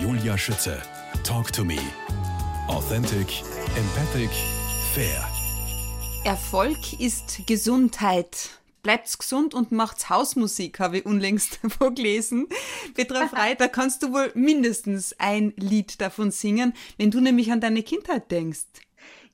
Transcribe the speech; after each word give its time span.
Julia 0.00 0.36
Schütze. 0.36 0.82
Talk 1.24 1.52
to 1.52 1.64
me. 1.64 1.78
Authentic, 2.68 3.42
empathic, 3.76 4.28
fair. 4.92 5.26
Erfolg 6.24 7.00
ist 7.00 7.46
Gesundheit. 7.46 8.50
Bleibt's 8.82 9.16
gesund 9.16 9.54
und 9.54 9.72
macht's 9.72 10.10
Hausmusik, 10.10 10.80
habe 10.80 10.98
ich 10.98 11.06
unlängst 11.06 11.60
vorgelesen. 11.78 12.46
Petra 12.94 13.26
Frei, 13.28 13.54
da 13.54 13.68
kannst 13.68 14.02
du 14.02 14.12
wohl 14.12 14.30
mindestens 14.34 15.14
ein 15.18 15.54
Lied 15.56 16.00
davon 16.00 16.30
singen, 16.30 16.74
wenn 16.98 17.10
du 17.10 17.20
nämlich 17.20 17.50
an 17.50 17.62
deine 17.62 17.82
Kindheit 17.82 18.30
denkst. 18.30 18.66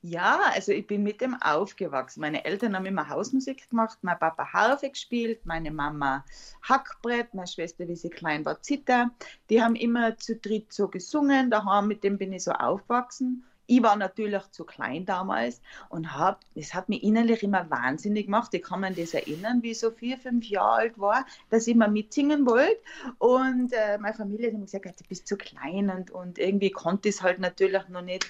Ja, 0.05 0.51
also 0.53 0.73
ich 0.73 0.85
bin 0.85 1.01
mit 1.01 1.21
dem 1.21 1.41
aufgewachsen. 1.41 2.19
Meine 2.19 2.43
Eltern 2.43 2.75
haben 2.75 2.85
immer 2.85 3.07
Hausmusik 3.07 3.69
gemacht, 3.69 3.99
mein 4.01 4.19
Papa 4.19 4.51
Harfe 4.51 4.89
gespielt, 4.89 5.45
meine 5.45 5.71
Mama 5.71 6.25
Hackbrett, 6.61 7.33
meine 7.33 7.47
Schwester, 7.47 7.87
wie 7.87 7.95
sie 7.95 8.09
klein 8.09 8.43
war, 8.43 8.61
Zither. 8.61 9.11
Die 9.49 9.63
haben 9.63 9.77
immer 9.77 10.17
zu 10.17 10.35
dritt 10.35 10.73
so 10.73 10.89
gesungen, 10.89 11.49
daheim 11.49 11.87
mit 11.87 12.03
dem 12.03 12.17
bin 12.17 12.33
ich 12.33 12.43
so 12.43 12.51
aufgewachsen. 12.51 13.45
Ich 13.65 13.81
war 13.81 13.95
natürlich 13.95 14.43
zu 14.51 14.65
klein 14.65 15.05
damals 15.05 15.61
und 15.87 16.11
habe, 16.11 16.37
das 16.53 16.73
hat 16.73 16.89
mich 16.89 17.01
innerlich 17.01 17.43
immer 17.43 17.69
wahnsinnig 17.69 18.25
gemacht. 18.25 18.53
Ich 18.53 18.61
kann 18.61 18.83
an 18.83 18.93
das 18.95 19.13
erinnern, 19.13 19.63
wie 19.63 19.71
ich 19.71 19.79
so 19.79 19.89
vier, 19.89 20.17
fünf 20.17 20.45
Jahre 20.49 20.73
alt 20.73 20.99
war, 20.99 21.25
dass 21.49 21.65
ich 21.65 21.75
mal 21.75 21.89
mitsingen 21.89 22.45
wollte. 22.45 22.77
Und 23.19 23.71
äh, 23.71 23.97
meine 23.99 24.13
Familie 24.13 24.47
hat 24.47 24.55
mir 24.55 24.65
gesagt, 24.65 24.99
du 24.99 25.05
bist 25.07 25.27
zu 25.27 25.37
klein 25.37 25.89
und, 25.89 26.11
und 26.11 26.39
irgendwie 26.39 26.71
konnte 26.71 27.07
ich 27.07 27.15
es 27.15 27.21
halt 27.21 27.39
natürlich 27.39 27.87
noch 27.87 28.01
nicht. 28.01 28.29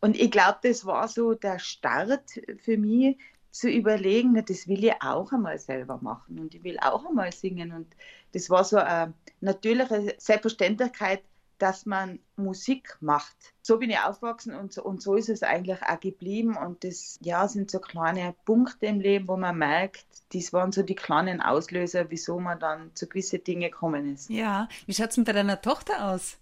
Und 0.00 0.16
ich 0.16 0.30
glaube, 0.30 0.58
das 0.62 0.86
war 0.86 1.08
so 1.08 1.34
der 1.34 1.58
Start 1.58 2.40
für 2.58 2.76
mich, 2.76 3.16
zu 3.50 3.68
überlegen, 3.68 4.34
das 4.46 4.68
will 4.68 4.84
ich 4.84 5.02
auch 5.02 5.32
einmal 5.32 5.58
selber 5.58 5.98
machen 6.00 6.38
und 6.38 6.54
ich 6.54 6.62
will 6.62 6.78
auch 6.80 7.04
einmal 7.04 7.32
singen. 7.32 7.72
Und 7.72 7.88
das 8.32 8.50
war 8.50 8.62
so 8.62 8.76
eine 8.76 9.14
natürliche 9.40 10.14
Selbstverständlichkeit, 10.18 11.22
dass 11.58 11.86
man 11.86 12.20
Musik 12.36 12.96
macht. 13.00 13.36
So 13.62 13.78
bin 13.78 13.90
ich 13.90 13.98
aufgewachsen 13.98 14.54
und 14.54 14.72
so, 14.72 14.84
und 14.84 15.02
so 15.02 15.16
ist 15.16 15.28
es 15.28 15.42
eigentlich 15.42 15.82
auch 15.82 15.98
geblieben. 15.98 16.56
Und 16.56 16.84
das 16.84 17.18
ja, 17.20 17.48
sind 17.48 17.70
so 17.70 17.80
kleine 17.80 18.34
Punkte 18.44 18.86
im 18.86 19.00
Leben, 19.00 19.26
wo 19.26 19.36
man 19.36 19.58
merkt, 19.58 20.06
das 20.32 20.52
waren 20.52 20.70
so 20.70 20.82
die 20.82 20.94
kleinen 20.94 21.40
Auslöser, 21.40 22.10
wieso 22.10 22.38
man 22.38 22.60
dann 22.60 22.94
zu 22.94 23.08
gewissen 23.08 23.42
Dingen 23.42 23.72
gekommen 23.72 24.14
ist. 24.14 24.30
Ja, 24.30 24.68
wie 24.86 24.94
schaut 24.94 25.10
es 25.10 25.16
mit 25.16 25.26
deiner 25.26 25.60
Tochter 25.60 26.12
aus? 26.12 26.36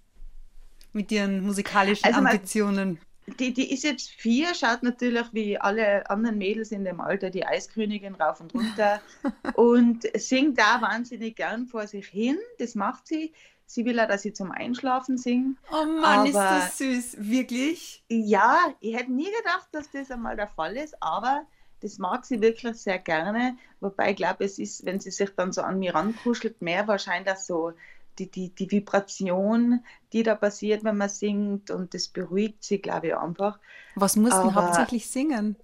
Mit 0.92 1.10
ihren 1.12 1.40
musikalischen 1.40 2.06
also 2.06 2.18
Ambitionen? 2.18 2.98
Die, 3.26 3.52
die 3.52 3.72
ist 3.72 3.84
jetzt 3.84 4.10
vier, 4.10 4.54
schaut 4.54 4.82
natürlich 4.82 5.26
wie 5.32 5.58
alle 5.58 6.08
anderen 6.08 6.38
Mädels 6.38 6.70
in 6.70 6.84
dem 6.84 7.00
Alter 7.00 7.30
die 7.30 7.44
Eiskönigin 7.44 8.14
rauf 8.14 8.40
und 8.40 8.54
runter 8.54 9.00
und 9.54 10.06
singt 10.14 10.58
da 10.58 10.80
wahnsinnig 10.80 11.36
gern 11.36 11.66
vor 11.66 11.86
sich 11.86 12.06
hin. 12.06 12.38
Das 12.58 12.74
macht 12.74 13.06
sie. 13.06 13.32
Sie 13.68 13.84
will 13.84 13.98
auch, 13.98 14.06
dass 14.06 14.22
sie 14.22 14.32
zum 14.32 14.52
Einschlafen 14.52 15.18
singt. 15.18 15.58
Oh 15.72 15.84
Mann, 15.84 16.20
aber, 16.20 16.26
ist 16.28 16.34
das 16.34 16.78
süß, 16.78 17.16
wirklich? 17.18 18.04
Ja, 18.08 18.58
ich 18.78 18.96
hätte 18.96 19.10
nie 19.10 19.24
gedacht, 19.38 19.68
dass 19.72 19.90
das 19.90 20.10
einmal 20.12 20.36
der 20.36 20.46
Fall 20.46 20.76
ist, 20.76 20.94
aber 21.02 21.44
das 21.80 21.98
mag 21.98 22.24
sie 22.24 22.40
wirklich 22.40 22.76
sehr 22.76 23.00
gerne. 23.00 23.58
Wobei 23.80 24.10
ich 24.10 24.16
glaube, 24.16 24.44
es 24.44 24.60
ist, 24.60 24.86
wenn 24.86 25.00
sie 25.00 25.10
sich 25.10 25.30
dann 25.34 25.52
so 25.52 25.62
an 25.62 25.80
mir 25.80 25.94
rankuschelt, 25.94 26.62
mehr 26.62 26.86
wahrscheinlich 26.86 27.36
so 27.38 27.72
die, 28.18 28.30
die, 28.30 28.54
die 28.54 28.70
Vibration, 28.70 29.84
die 30.12 30.22
da 30.22 30.34
passiert, 30.34 30.84
wenn 30.84 30.96
man 30.96 31.08
singt 31.08 31.70
und 31.70 31.94
das 31.94 32.08
beruhigt 32.08 32.64
sie, 32.64 32.78
glaube 32.78 33.08
ich, 33.08 33.16
einfach. 33.16 33.58
Was 33.94 34.16
muss 34.16 34.30
man 34.30 34.54
hauptsächlich 34.54 35.08
singen? 35.08 35.56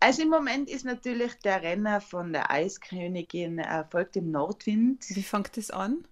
Also 0.00 0.22
im 0.22 0.30
Moment 0.30 0.70
ist 0.70 0.86
natürlich 0.86 1.34
der 1.44 1.62
Renner 1.62 2.00
von 2.00 2.32
der 2.32 2.50
Eiskönigin 2.50 3.58
äh, 3.58 3.84
folgt 3.90 4.14
dem 4.14 4.30
Nordwind. 4.30 5.04
Wie 5.10 5.22
fängt 5.22 5.56
das 5.58 5.70
an? 5.70 6.04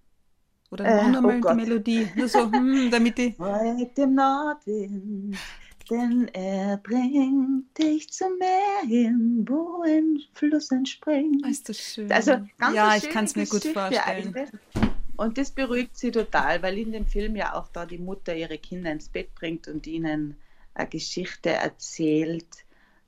Oder 0.69 0.85
äh, 0.85 1.07
noch 1.07 1.17
einmal 1.17 1.41
oh 1.43 1.49
die 1.49 1.55
Melodie? 1.55 2.07
Nur 2.15 2.27
so, 2.27 2.51
hm, 2.51 2.91
damit 2.91 3.17
die. 3.17 3.31
Folgt 3.37 3.97
dem 3.97 4.13
Nordwind, 4.13 5.35
denn 5.89 6.27
er 6.33 6.77
bringt 6.77 7.75
dich 7.75 8.11
zum 8.11 8.37
Meer 8.37 8.87
hin, 8.87 9.45
wo 9.49 9.81
ein 9.81 10.19
Fluss 10.33 10.69
entspringt. 10.69 11.41
Oh, 11.43 11.49
ist 11.49 11.67
das 11.67 11.79
schön. 11.79 12.11
Also 12.11 12.33
ganz 12.59 12.75
ja, 12.75 12.95
ich 12.95 13.09
kann 13.09 13.25
es 13.25 13.35
mir 13.35 13.47
gut 13.47 13.63
vorstellen. 13.65 14.35
Und 15.19 15.37
das 15.37 15.51
beruhigt 15.51 15.97
sie 15.97 16.11
total, 16.11 16.63
weil 16.63 16.77
in 16.77 16.93
dem 16.93 17.05
Film 17.05 17.35
ja 17.35 17.53
auch 17.53 17.67
da 17.67 17.85
die 17.85 17.97
Mutter 17.97 18.33
ihre 18.33 18.57
Kinder 18.57 18.89
ins 18.89 19.09
Bett 19.09 19.35
bringt 19.35 19.67
und 19.67 19.85
ihnen 19.85 20.37
eine 20.73 20.87
Geschichte 20.87 21.49
erzählt, 21.49 22.47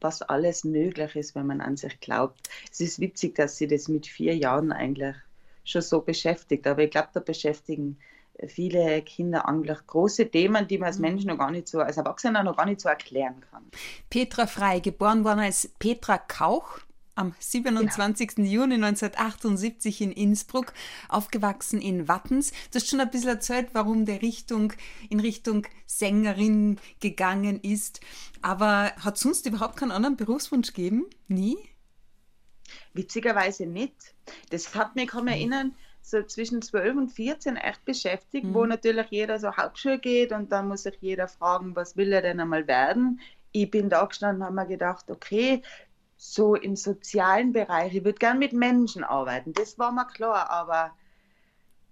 was 0.01 0.21
alles 0.21 0.65
möglich 0.65 1.15
ist, 1.15 1.35
wenn 1.35 1.47
man 1.47 1.61
an 1.61 1.77
sich 1.77 2.01
glaubt. 2.01 2.49
Es 2.69 2.81
ist 2.81 2.99
witzig, 2.99 3.35
dass 3.35 3.55
sie 3.55 3.67
das 3.67 3.87
mit 3.87 4.07
vier 4.07 4.35
Jahren 4.35 4.73
eigentlich 4.73 5.15
schon 5.63 5.81
so 5.81 6.01
beschäftigt. 6.01 6.67
Aber 6.67 6.83
ich 6.83 6.91
glaube, 6.91 7.07
da 7.13 7.21
beschäftigen 7.21 7.97
viele 8.45 9.01
Kinder 9.03 9.47
eigentlich 9.47 9.79
große 9.87 10.29
Themen, 10.29 10.67
die 10.67 10.79
man 10.79 10.87
als 10.87 10.97
mhm. 10.97 11.03
Mensch 11.03 11.23
noch 11.23 11.37
gar 11.37 11.51
nicht 11.51 11.69
so, 11.69 11.79
als 11.79 11.95
Erwachsener 11.95 12.43
noch 12.43 12.57
gar 12.57 12.65
nicht 12.65 12.81
so 12.81 12.89
erklären 12.89 13.41
kann. 13.49 13.63
Petra 14.09 14.47
Frei, 14.47 14.81
geboren 14.81 15.23
worden 15.23 15.39
als 15.39 15.69
Petra 15.79 16.17
Kauch, 16.17 16.81
am 17.21 17.35
27. 17.39 18.35
Genau. 18.35 18.49
Juni 18.49 18.75
1978 18.75 20.01
in 20.01 20.11
Innsbruck, 20.11 20.73
aufgewachsen 21.07 21.81
in 21.81 22.07
Wattens. 22.07 22.51
Du 22.71 22.75
hast 22.75 22.89
schon 22.89 22.99
ein 22.99 23.09
bisschen 23.09 23.29
erzählt, 23.29 23.69
warum 23.73 24.05
der 24.05 24.21
Richtung 24.21 24.73
in 25.09 25.19
Richtung 25.19 25.65
Sängerin 25.85 26.79
gegangen 26.99 27.59
ist. 27.61 28.01
Aber 28.41 28.91
hat 28.97 29.17
sonst 29.17 29.45
überhaupt 29.45 29.77
keinen 29.77 29.91
anderen 29.91 30.17
Berufswunsch 30.17 30.73
gegeben? 30.73 31.05
Nie? 31.27 31.57
Witzigerweise 32.93 33.65
nicht. 33.65 34.13
Das 34.49 34.73
hat 34.75 34.95
mich, 34.95 35.07
kann 35.07 35.25
mich 35.25 35.35
erinnern, 35.35 35.75
so 36.01 36.23
zwischen 36.23 36.61
12 36.61 36.97
und 36.97 37.09
14 37.09 37.55
echt 37.57 37.85
beschäftigt, 37.85 38.45
mhm. 38.45 38.53
wo 38.53 38.65
natürlich 38.65 39.07
jeder 39.09 39.39
so 39.39 39.55
Hauptschule 39.55 39.99
geht 39.99 40.31
und 40.31 40.51
dann 40.51 40.67
muss 40.67 40.83
sich 40.83 40.97
jeder 40.99 41.27
fragen, 41.27 41.75
was 41.75 41.95
will 41.95 42.11
er 42.11 42.21
denn 42.21 42.39
einmal 42.39 42.67
werden? 42.67 43.19
Ich 43.51 43.69
bin 43.69 43.89
da 43.89 44.05
gestanden 44.05 44.41
und 44.41 44.47
habe 44.47 44.55
mir 44.55 44.67
gedacht, 44.67 45.09
okay, 45.09 45.61
so 46.23 46.53
im 46.53 46.75
sozialen 46.75 47.51
Bereich. 47.51 47.95
Ich 47.95 48.03
würde 48.03 48.19
gern 48.19 48.37
mit 48.37 48.53
Menschen 48.53 49.03
arbeiten, 49.03 49.53
das 49.53 49.79
war 49.79 49.91
mir 49.91 50.05
klar, 50.05 50.51
aber 50.51 50.91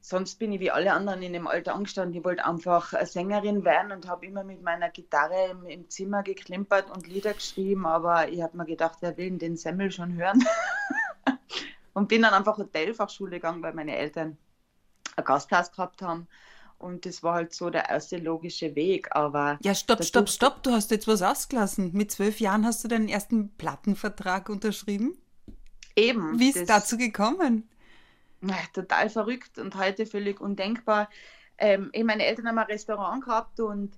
sonst 0.01 0.37
bin 0.37 0.51
ich 0.51 0.59
wie 0.59 0.69
alle 0.69 0.93
anderen 0.93 1.23
in 1.23 1.33
dem 1.33 1.47
Alter 1.47 1.73
angestanden. 1.73 2.15
Ich 2.15 2.23
wollte 2.23 2.45
einfach 2.45 2.93
Sängerin 3.07 3.65
werden 3.65 3.91
und 3.91 4.07
habe 4.07 4.27
immer 4.27 4.43
mit 4.43 4.61
meiner 4.61 4.89
Gitarre 4.91 5.49
im, 5.49 5.65
im, 5.65 5.89
Zimmer 5.89 6.21
geklimpert 6.21 6.91
und 6.91 7.07
Lieder 7.07 7.33
geschrieben, 7.33 7.87
aber 7.87 8.29
ich 8.29 8.43
habe 8.43 8.55
mir 8.55 8.65
gedacht, 8.65 8.99
wer 9.01 9.17
will 9.17 9.35
den 9.39 9.57
Semmel 9.57 9.91
schon 9.91 10.13
hören? 10.13 10.45
und 11.93 12.07
bin 12.07 12.21
dann 12.21 12.35
einfach 12.35 12.59
Hotelfachschule 12.59 13.31
gegangen, 13.31 13.63
weil 13.63 13.73
meine 13.73 13.97
Eltern 13.97 14.37
ein 15.15 15.23
Gasthaus 15.23 15.71
gehabt 15.71 16.03
haben. 16.03 16.27
Und 16.79 17.05
das 17.05 17.21
war 17.23 17.35
halt 17.35 17.53
so 17.53 17.69
der 17.69 17.89
erste 17.89 18.17
logische 18.17 18.75
Weg. 18.75 19.13
Aber 19.15 19.59
ja, 19.61 19.75
stopp, 19.75 20.03
stopp, 20.03 20.29
stopp. 20.29 20.63
Du 20.63 20.71
hast 20.71 20.91
jetzt 20.91 21.07
was 21.07 21.21
ausgelassen. 21.21 21.91
Mit 21.93 22.11
zwölf 22.11 22.39
Jahren 22.39 22.65
hast 22.65 22.83
du 22.83 22.87
deinen 22.87 23.09
ersten 23.09 23.49
Plattenvertrag 23.57 24.49
unterschrieben? 24.49 25.17
Eben. 25.95 26.39
Wie 26.39 26.49
ist 26.49 26.55
es 26.55 26.67
dazu 26.67 26.97
gekommen? 26.97 27.69
Na, 28.39 28.55
total 28.73 29.09
verrückt 29.09 29.59
und 29.59 29.75
heute 29.75 30.05
völlig 30.05 30.39
undenkbar. 30.39 31.09
Ähm, 31.57 31.91
meine 31.93 32.25
Eltern 32.25 32.47
haben 32.47 32.57
ein 32.57 32.67
Restaurant 32.67 33.25
gehabt 33.25 33.59
und 33.59 33.93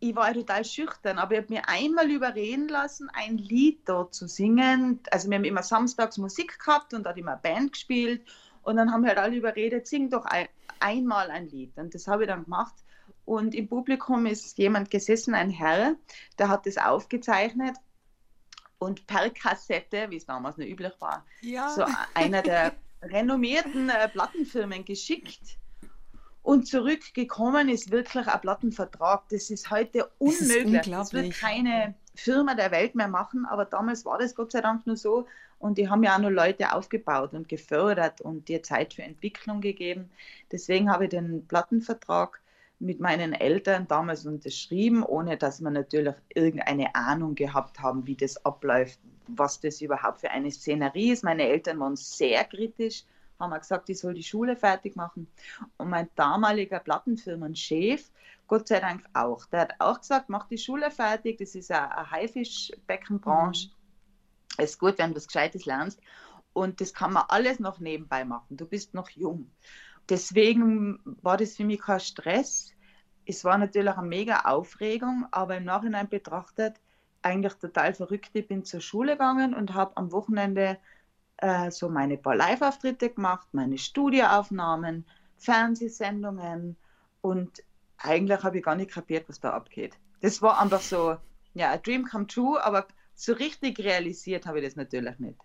ich 0.00 0.16
war 0.16 0.32
total 0.32 0.64
schüchtern, 0.64 1.18
aber 1.18 1.32
ich 1.32 1.38
habe 1.38 1.52
mir 1.52 1.68
einmal 1.68 2.10
überreden 2.10 2.68
lassen, 2.68 3.10
ein 3.12 3.36
Lied 3.36 3.80
dort 3.86 4.14
zu 4.14 4.26
singen. 4.26 5.00
Also 5.10 5.28
wir 5.28 5.36
haben 5.36 5.44
immer 5.44 5.62
samstags 5.62 6.16
Musik 6.16 6.58
gehabt 6.58 6.94
und 6.94 7.04
da 7.04 7.10
hat 7.10 7.18
immer 7.18 7.32
eine 7.32 7.40
Band 7.42 7.72
gespielt 7.72 8.26
und 8.62 8.76
dann 8.76 8.90
haben 8.90 9.06
halt 9.06 9.18
alle 9.18 9.36
überredet, 9.36 9.86
sing 9.86 10.10
doch 10.10 10.24
ein, 10.24 10.48
einmal 10.80 11.30
ein 11.30 11.48
Lied. 11.48 11.76
Und 11.76 11.94
das 11.94 12.06
habe 12.06 12.24
ich 12.24 12.28
dann 12.28 12.44
gemacht. 12.44 12.74
Und 13.24 13.54
im 13.54 13.68
Publikum 13.68 14.26
ist 14.26 14.56
jemand 14.58 14.90
gesessen, 14.90 15.34
ein 15.34 15.50
Herr, 15.50 15.96
der 16.38 16.48
hat 16.48 16.66
das 16.66 16.78
aufgezeichnet 16.78 17.76
und 18.78 19.06
per 19.06 19.30
Kassette, 19.30 20.10
wie 20.10 20.16
es 20.16 20.26
damals 20.26 20.56
noch 20.56 20.66
üblich 20.66 20.92
war, 21.00 21.24
ja. 21.40 21.68
so 21.70 21.84
einer 22.14 22.42
der 22.42 22.74
renommierten 23.02 23.88
äh, 23.88 24.08
Plattenfirmen 24.08 24.84
geschickt. 24.84 25.58
Und 26.42 26.68
zurückgekommen 26.68 27.68
ist 27.68 27.90
wirklich 27.90 28.28
ein 28.28 28.40
Plattenvertrag. 28.40 29.28
Das 29.30 29.50
ist 29.50 29.68
heute 29.70 30.08
unmöglich. 30.18 30.82
Das, 30.82 31.10
das 31.10 31.12
wird 31.12 31.34
keine 31.34 31.94
Firma 32.14 32.54
der 32.54 32.70
Welt 32.70 32.94
mehr 32.94 33.08
machen, 33.08 33.44
aber 33.46 33.64
damals 33.64 34.04
war 34.04 34.18
das 34.18 34.34
Gott 34.34 34.52
sei 34.52 34.60
Dank 34.60 34.86
nur 34.86 34.96
so. 34.96 35.26
Und 35.58 35.78
die 35.78 35.88
haben 35.88 36.02
ja 36.02 36.14
auch 36.14 36.20
noch 36.20 36.30
Leute 36.30 36.72
aufgebaut 36.72 37.32
und 37.32 37.48
gefördert 37.48 38.20
und 38.20 38.48
dir 38.48 38.62
Zeit 38.62 38.94
für 38.94 39.02
Entwicklung 39.02 39.60
gegeben. 39.60 40.10
Deswegen 40.52 40.90
habe 40.90 41.04
ich 41.04 41.10
den 41.10 41.46
Plattenvertrag 41.46 42.40
mit 42.78 43.00
meinen 43.00 43.32
Eltern 43.32 43.88
damals 43.88 44.26
unterschrieben, 44.26 45.02
ohne 45.02 45.38
dass 45.38 45.62
wir 45.62 45.70
natürlich 45.70 46.14
irgendeine 46.34 46.94
Ahnung 46.94 47.34
gehabt 47.34 47.80
haben, 47.80 48.06
wie 48.06 48.16
das 48.16 48.44
abläuft, 48.44 49.00
was 49.28 49.60
das 49.60 49.80
überhaupt 49.80 50.20
für 50.20 50.30
eine 50.30 50.50
Szenerie 50.50 51.12
ist. 51.12 51.24
Meine 51.24 51.44
Eltern 51.44 51.80
waren 51.80 51.96
sehr 51.96 52.44
kritisch, 52.44 53.04
haben 53.40 53.58
gesagt, 53.58 53.88
ich 53.88 53.98
soll 53.98 54.14
die 54.14 54.22
Schule 54.22 54.56
fertig 54.56 54.94
machen. 54.94 55.26
Und 55.78 55.88
mein 55.88 56.08
damaliger 56.16 56.80
Plattenfirmenchef, 56.80 58.10
Gott 58.46 58.68
sei 58.68 58.78
Dank 58.78 59.04
auch, 59.14 59.46
der 59.46 59.60
hat 59.60 59.74
auch 59.78 59.98
gesagt, 59.98 60.28
mach 60.28 60.46
die 60.46 60.58
Schule 60.58 60.90
fertig, 60.90 61.38
das 61.38 61.54
ist 61.54 61.72
eine 61.72 62.10
Haifischbeckenbranche. 62.10 63.68
Mhm 63.68 63.85
ist 64.64 64.78
gut, 64.78 64.98
wenn 64.98 65.10
du 65.10 65.16
was 65.16 65.26
Gescheites 65.26 65.66
lernst. 65.66 66.00
Und 66.52 66.80
das 66.80 66.94
kann 66.94 67.12
man 67.12 67.24
alles 67.28 67.60
noch 67.60 67.80
nebenbei 67.80 68.24
machen. 68.24 68.56
Du 68.56 68.66
bist 68.66 68.94
noch 68.94 69.10
jung. 69.10 69.50
Deswegen 70.08 71.00
war 71.22 71.36
das 71.36 71.56
für 71.56 71.64
mich 71.64 71.80
kein 71.80 72.00
Stress. 72.00 72.72
es 73.26 73.44
war 73.44 73.58
natürlich 73.58 73.92
eine 73.96 74.06
mega 74.06 74.40
Aufregung, 74.40 75.26
aber 75.32 75.56
im 75.56 75.64
Nachhinein 75.64 76.08
betrachtet 76.08 76.76
eigentlich 77.22 77.54
total 77.54 77.92
verrückt. 77.92 78.30
Ich 78.34 78.46
bin 78.46 78.64
zur 78.64 78.80
Schule 78.80 79.12
gegangen 79.12 79.52
und 79.54 79.74
habe 79.74 79.96
am 79.96 80.12
Wochenende 80.12 80.78
äh, 81.38 81.70
so 81.70 81.88
meine 81.88 82.16
paar 82.16 82.36
Live-Auftritte 82.36 83.10
gemacht, 83.10 83.48
meine 83.52 83.78
Studioaufnahmen, 83.78 85.04
Fernsehsendungen 85.38 86.76
und 87.20 87.62
eigentlich 87.98 88.42
habe 88.42 88.58
ich 88.58 88.64
gar 88.64 88.76
nicht 88.76 88.92
kapiert, 88.92 89.28
was 89.28 89.40
da 89.40 89.50
abgeht. 89.50 89.98
Das 90.20 90.40
war 90.40 90.60
einfach 90.60 90.80
so, 90.80 91.16
ja, 91.54 91.72
a 91.72 91.76
dream 91.78 92.04
come 92.04 92.26
true, 92.26 92.62
aber 92.62 92.86
so 93.16 93.32
richtig 93.32 93.78
realisiert 93.80 94.46
habe 94.46 94.60
ich 94.60 94.64
das 94.64 94.76
natürlich 94.76 95.18
nicht. 95.18 95.38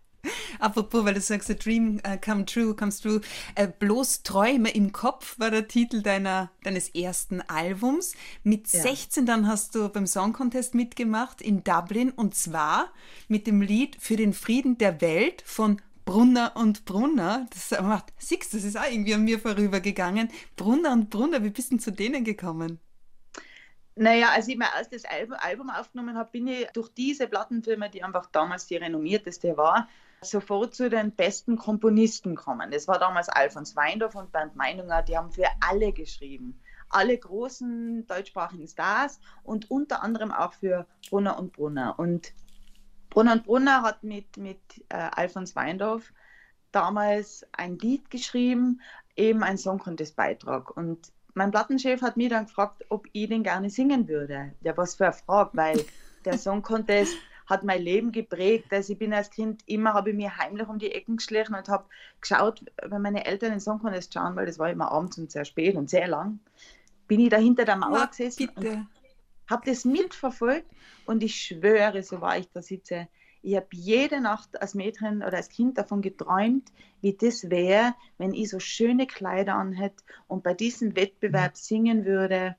Apropos, 0.60 1.04
weil 1.06 1.16
du 1.16 1.22
sagst, 1.22 1.50
a 1.50 1.54
dream 1.56 2.00
uh, 2.06 2.18
come 2.24 2.46
true, 2.46 2.76
comes 2.76 3.00
true. 3.00 3.22
Uh, 3.60 3.68
bloß 3.80 4.22
Träume 4.22 4.70
im 4.70 4.92
Kopf 4.92 5.40
war 5.40 5.50
der 5.50 5.68
Titel 5.68 6.04
deiner, 6.04 6.52
deines 6.64 6.90
ersten 6.90 7.42
Albums. 7.42 8.14
Mit 8.44 8.72
ja. 8.72 8.82
16 8.82 9.26
dann 9.26 9.48
hast 9.48 9.74
du 9.74 9.90
beim 9.90 10.06
Song 10.06 10.34
Contest 10.34 10.76
mitgemacht 10.76 11.42
in 11.42 11.64
Dublin 11.64 12.12
und 12.12 12.36
zwar 12.36 12.92
mit 13.28 13.48
dem 13.48 13.62
Lied 13.62 13.98
Für 14.00 14.16
den 14.16 14.34
Frieden 14.34 14.78
der 14.78 15.02
Welt 15.02 15.42
von 15.46 15.82
Brunner 16.06 16.54
und 16.56 16.86
Brunner. 16.86 17.48
Das 17.52 17.82
macht, 17.82 18.14
siehst 18.18 18.54
das 18.54 18.64
ist 18.64 18.78
auch 18.78 18.90
irgendwie 18.90 19.14
an 19.14 19.24
mir 19.24 19.40
vorübergegangen. 19.40 20.30
Brunner 20.56 20.92
und 20.92 21.10
Brunner, 21.10 21.44
wie 21.44 21.50
bist 21.50 21.72
du 21.72 21.78
zu 21.78 21.92
denen 21.92 22.24
gekommen? 22.24 22.80
Naja, 23.96 24.30
als 24.34 24.48
ich 24.48 24.58
mein 24.58 24.70
erstes 24.76 25.04
Album 25.06 25.70
aufgenommen 25.70 26.18
habe, 26.18 26.32
bin 26.32 26.48
ich 26.48 26.68
durch 26.74 26.90
diese 26.94 27.28
Plattenfirma, 27.28 27.90
die 27.90 28.04
einfach 28.04 28.28
damals 28.28 28.66
die 28.68 28.78
renommierteste 28.78 29.58
war, 29.58 29.90
sofort 30.22 30.76
zu 30.76 30.90
den 30.90 31.12
besten 31.12 31.58
Komponisten 31.58 32.36
gekommen. 32.36 32.72
Das 32.72 32.88
war 32.88 33.00
damals 33.00 33.28
Alfons 33.28 33.76
Weindorf 33.76 34.16
und 34.16 34.32
Bernd 34.32 34.56
Meinunger, 34.56 35.02
die 35.02 35.18
haben 35.18 35.32
für 35.32 35.48
alle 35.60 35.92
geschrieben. 35.92 36.60
Alle 36.90 37.18
großen 37.18 38.06
deutschsprachigen 38.08 38.68
Stars 38.68 39.20
und 39.44 39.72
unter 39.72 40.04
anderem 40.04 40.32
auch 40.32 40.54
für 40.54 40.86
Brunner 41.10 41.40
und 41.40 41.54
Brunner. 41.54 41.98
Und 41.98 42.34
Brunner 43.10 43.34
und 43.34 43.46
Brunner 43.46 43.82
hat 43.82 44.04
mit, 44.04 44.38
mit 44.38 44.60
äh, 44.90 44.96
Alfons 44.96 45.56
Weindorf 45.56 46.14
damals 46.72 47.46
ein 47.54 47.78
Lied 47.78 48.10
geschrieben, 48.10 48.82
eben 49.16 49.44
ein 49.44 49.58
Song 49.58 49.80
Contest 49.80 50.16
Beitrag. 50.16 50.76
Und 50.76 51.12
mein 51.34 51.52
Plattenchef 51.52 52.02
hat 52.02 52.18
mich 52.18 52.30
dann 52.30 52.46
gefragt, 52.46 52.86
ob 52.90 53.08
ich 53.12 53.30
den 53.30 53.44
gerne 53.44 53.70
singen 53.70 54.08
würde. 54.08 54.54
Ja, 54.62 54.76
was 54.78 54.96
für 54.96 55.06
eine 55.06 55.14
Frage, 55.14 55.52
weil 55.54 55.86
der 56.26 56.38
Song 56.38 56.62
Contest 56.62 57.16
hat 57.48 57.64
mein 57.64 57.82
Leben 57.82 58.12
geprägt. 58.12 58.72
Also 58.72 58.94
ich 58.94 59.00
bin 59.00 59.14
als 59.14 59.30
Kind 59.30 59.62
immer, 59.66 59.94
habe 59.94 60.12
ich 60.12 60.16
mir 60.16 60.38
heimlich 60.38 60.68
um 60.68 60.80
die 60.80 60.92
Ecken 60.92 61.18
geschlichen 61.18 61.54
und 61.54 61.68
habe 61.68 61.86
geschaut, 62.22 62.64
wenn 62.82 63.02
meine 63.02 63.26
Eltern 63.26 63.52
den 63.52 63.60
Song 63.60 63.80
Contest 63.80 64.14
schauen, 64.14 64.36
weil 64.36 64.46
das 64.46 64.58
war 64.58 64.70
immer 64.70 64.92
abends 64.92 65.18
und 65.18 65.32
sehr 65.32 65.46
spät 65.46 65.76
und 65.76 65.90
sehr 65.90 66.08
lang, 66.08 66.40
bin 67.08 67.20
ich 67.20 67.30
da 67.30 67.38
hinter 67.38 67.66
der 67.66 67.76
Mauer 67.76 68.08
gesessen 68.08 68.50
bitte. 68.56 68.72
und 68.72 68.88
habe 69.50 69.70
das 69.70 69.84
mitverfolgt 69.84 70.68
und 71.06 71.24
ich 71.24 71.36
schwöre, 71.36 72.04
so 72.04 72.22
war 72.22 72.38
ich 72.38 72.50
da 72.54 72.62
sitze, 72.62 73.10
ich 73.44 73.56
habe 73.56 73.68
jede 73.72 74.22
Nacht 74.22 74.62
als 74.62 74.76
Mädchen 74.76 75.24
oder 75.24 75.38
als 75.38 75.50
Kind 75.50 75.78
davon 75.78 76.02
geträumt, 76.02 76.72
wie 77.02 77.14
das 77.14 77.50
wäre, 77.50 77.96
wenn 78.18 78.34
ich 78.34 78.50
so 78.50 78.60
schöne 78.60 79.08
Kleider 79.08 79.56
anhätte 79.56 80.04
und 80.28 80.44
bei 80.44 80.54
diesem 80.54 80.96
Wettbewerb 80.96 81.58
singen 81.58 82.06
würde. 82.06 82.56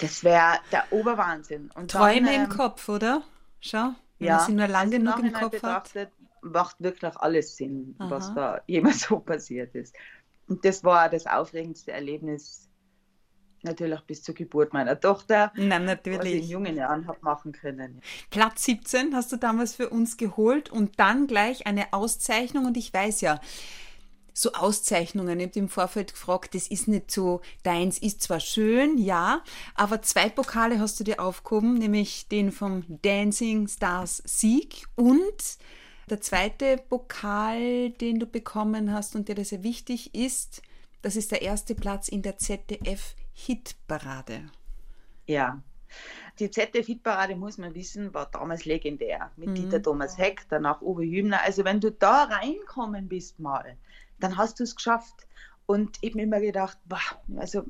Das 0.00 0.24
wäre 0.24 0.58
der 0.72 0.84
Oberwahnsinn. 0.92 1.70
Und 1.74 1.90
Träume 1.90 2.26
dann, 2.26 2.34
ähm, 2.34 2.44
im 2.44 2.48
Kopf, 2.48 2.88
oder? 2.88 3.22
Schau, 3.60 3.92
wenn 4.18 4.28
ja, 4.28 4.36
man 4.36 4.46
sie 4.46 4.52
nur 4.54 4.68
lange 4.68 4.90
genug 4.92 5.18
im 5.18 5.32
Kopf 5.32 5.62
hat. 5.62 5.90
macht 6.40 6.76
wirklich 6.80 7.14
alles 7.16 7.56
Sinn, 7.56 7.94
Aha. 7.98 8.10
was 8.10 8.34
da 8.34 8.62
jemals 8.66 9.00
so 9.02 9.18
passiert 9.18 9.74
ist. 9.74 9.94
Und 10.48 10.64
das 10.64 10.82
war 10.82 11.10
das 11.10 11.26
aufregendste 11.26 11.92
Erlebnis 11.92 12.69
natürlich 13.62 14.00
bis 14.02 14.22
zur 14.22 14.34
Geburt 14.34 14.72
meiner 14.72 14.98
Tochter. 14.98 15.52
Nein, 15.56 15.84
natürlich. 15.84 16.18
Was 16.18 16.26
ich 16.26 16.42
in 16.42 16.48
jungen 16.48 16.76
Jahren 16.76 17.06
habe 17.06 17.18
machen 17.22 17.52
können. 17.52 18.00
Platz 18.30 18.64
17 18.64 19.14
hast 19.14 19.32
du 19.32 19.36
damals 19.36 19.74
für 19.74 19.90
uns 19.90 20.16
geholt 20.16 20.70
und 20.70 20.98
dann 20.98 21.26
gleich 21.26 21.66
eine 21.66 21.92
Auszeichnung 21.92 22.66
und 22.66 22.76
ich 22.76 22.92
weiß 22.92 23.20
ja, 23.20 23.40
so 24.32 24.52
Auszeichnungen. 24.52 25.40
Ich 25.40 25.48
habe 25.48 25.58
im 25.58 25.68
Vorfeld 25.68 26.12
gefragt, 26.12 26.54
das 26.54 26.68
ist 26.68 26.88
nicht 26.88 27.10
so 27.10 27.40
deins, 27.62 27.98
ist 27.98 28.22
zwar 28.22 28.40
schön, 28.40 28.98
ja, 28.98 29.42
aber 29.74 30.02
zwei 30.02 30.28
Pokale 30.28 30.78
hast 30.78 30.98
du 31.00 31.04
dir 31.04 31.20
aufgehoben, 31.20 31.74
nämlich 31.74 32.28
den 32.28 32.52
vom 32.52 32.84
Dancing 33.02 33.68
Stars 33.68 34.22
Sieg 34.24 34.86
und 34.96 35.58
der 36.08 36.20
zweite 36.20 36.76
Pokal, 36.88 37.90
den 37.90 38.18
du 38.18 38.26
bekommen 38.26 38.92
hast 38.92 39.14
und 39.14 39.28
der 39.28 39.44
sehr 39.44 39.62
wichtig 39.62 40.14
ist, 40.14 40.62
das 41.02 41.16
ist 41.16 41.30
der 41.30 41.42
erste 41.42 41.74
Platz 41.74 42.08
in 42.08 42.22
der 42.22 42.36
ZDF 42.36 43.14
Hitparade. 43.46 44.50
Ja. 45.26 45.62
Die 46.38 46.50
ZDF-Hitparade, 46.50 47.36
muss 47.36 47.58
man 47.58 47.74
wissen, 47.74 48.14
war 48.14 48.26
damals 48.26 48.64
legendär. 48.64 49.30
Mit 49.36 49.50
mhm. 49.50 49.54
Dieter 49.54 49.82
Thomas 49.82 50.18
Heck, 50.18 50.46
danach 50.48 50.80
Uwe 50.82 51.04
Hübner. 51.04 51.42
Also, 51.42 51.64
wenn 51.64 51.80
du 51.80 51.90
da 51.90 52.24
reinkommen 52.24 53.08
bist 53.08 53.38
mal, 53.40 53.76
dann 54.18 54.36
hast 54.36 54.60
du 54.60 54.64
es 54.64 54.76
geschafft. 54.76 55.26
Und 55.66 55.98
ich 56.00 56.10
habe 56.10 56.18
mir 56.18 56.22
immer 56.24 56.40
gedacht, 56.40 56.78
boah, 56.86 56.98
also 57.36 57.62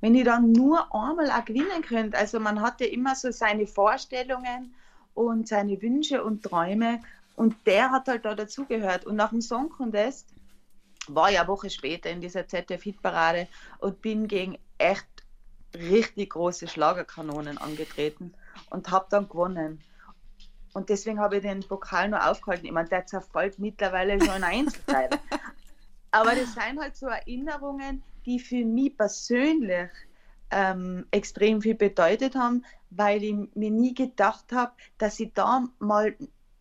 wenn 0.00 0.14
ich 0.14 0.24
dann 0.24 0.52
nur 0.52 0.94
einmal 0.94 1.30
auch 1.30 1.44
gewinnen 1.44 1.82
könnte, 1.82 2.16
also 2.16 2.38
man 2.38 2.60
hatte 2.60 2.84
immer 2.84 3.16
so 3.16 3.32
seine 3.32 3.66
Vorstellungen 3.66 4.72
und 5.14 5.48
seine 5.48 5.82
Wünsche 5.82 6.22
und 6.22 6.44
Träume 6.44 7.00
und 7.34 7.56
der 7.66 7.90
hat 7.90 8.06
halt 8.06 8.24
da 8.24 8.34
dazugehört. 8.34 9.04
Und 9.04 9.16
nach 9.16 9.30
dem 9.30 9.40
Song 9.40 9.68
Contest 9.68 10.28
war 11.08 11.30
ja 11.30 11.40
eine 11.40 11.48
Woche 11.48 11.70
später 11.70 12.10
in 12.10 12.20
dieser 12.20 12.46
ZDF-Hitparade 12.46 13.48
und 13.78 14.00
bin 14.00 14.28
gegen 14.28 14.56
echt 14.78 15.09
richtig 15.74 16.30
große 16.30 16.68
Schlagerkanonen 16.68 17.58
angetreten 17.58 18.34
und 18.70 18.90
habe 18.90 19.06
dann 19.10 19.28
gewonnen. 19.28 19.80
Und 20.72 20.88
deswegen 20.88 21.18
habe 21.18 21.36
ich 21.36 21.42
den 21.42 21.60
Pokal 21.60 22.08
nur 22.08 22.28
aufgehalten. 22.28 22.66
Ich 22.66 22.72
meine, 22.72 22.88
der 22.88 23.06
zerfällt 23.06 23.58
mittlerweile 23.58 24.20
schon 24.24 24.36
in 24.36 24.44
Einzelteile. 24.44 25.18
Aber 26.12 26.34
das 26.34 26.54
sind 26.54 26.80
halt 26.80 26.96
so 26.96 27.06
Erinnerungen, 27.06 28.02
die 28.26 28.38
für 28.38 28.64
mich 28.64 28.96
persönlich 28.96 29.90
ähm, 30.50 31.06
extrem 31.10 31.62
viel 31.62 31.74
bedeutet 31.74 32.34
haben, 32.34 32.64
weil 32.90 33.22
ich 33.22 33.34
mir 33.54 33.70
nie 33.70 33.94
gedacht 33.94 34.52
habe, 34.52 34.72
dass 34.98 35.20
ich 35.20 35.32
da 35.32 35.64
mal 35.78 36.16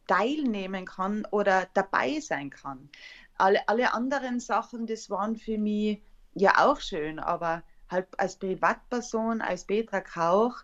teilnehmen 0.07 0.85
kann 0.85 1.25
oder 1.31 1.67
dabei 1.73 2.19
sein 2.19 2.49
kann. 2.49 2.89
Alle, 3.37 3.67
alle 3.67 3.93
anderen 3.93 4.39
Sachen, 4.39 4.85
das 4.85 5.09
waren 5.09 5.35
für 5.35 5.57
mich 5.57 6.01
ja 6.33 6.65
auch 6.65 6.79
schön, 6.79 7.19
aber 7.19 7.63
halt 7.89 8.07
als 8.19 8.37
Privatperson, 8.37 9.41
als 9.41 9.65
Petra 9.65 10.01
Kauch, 10.01 10.55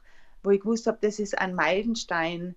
wo 0.44 0.51
ich 0.51 0.62
gewusst 0.62 0.88
habe, 0.88 1.00
das 1.01 1.20
ist 1.20 1.38
ein 1.38 1.55
Meilenstein 1.55 2.55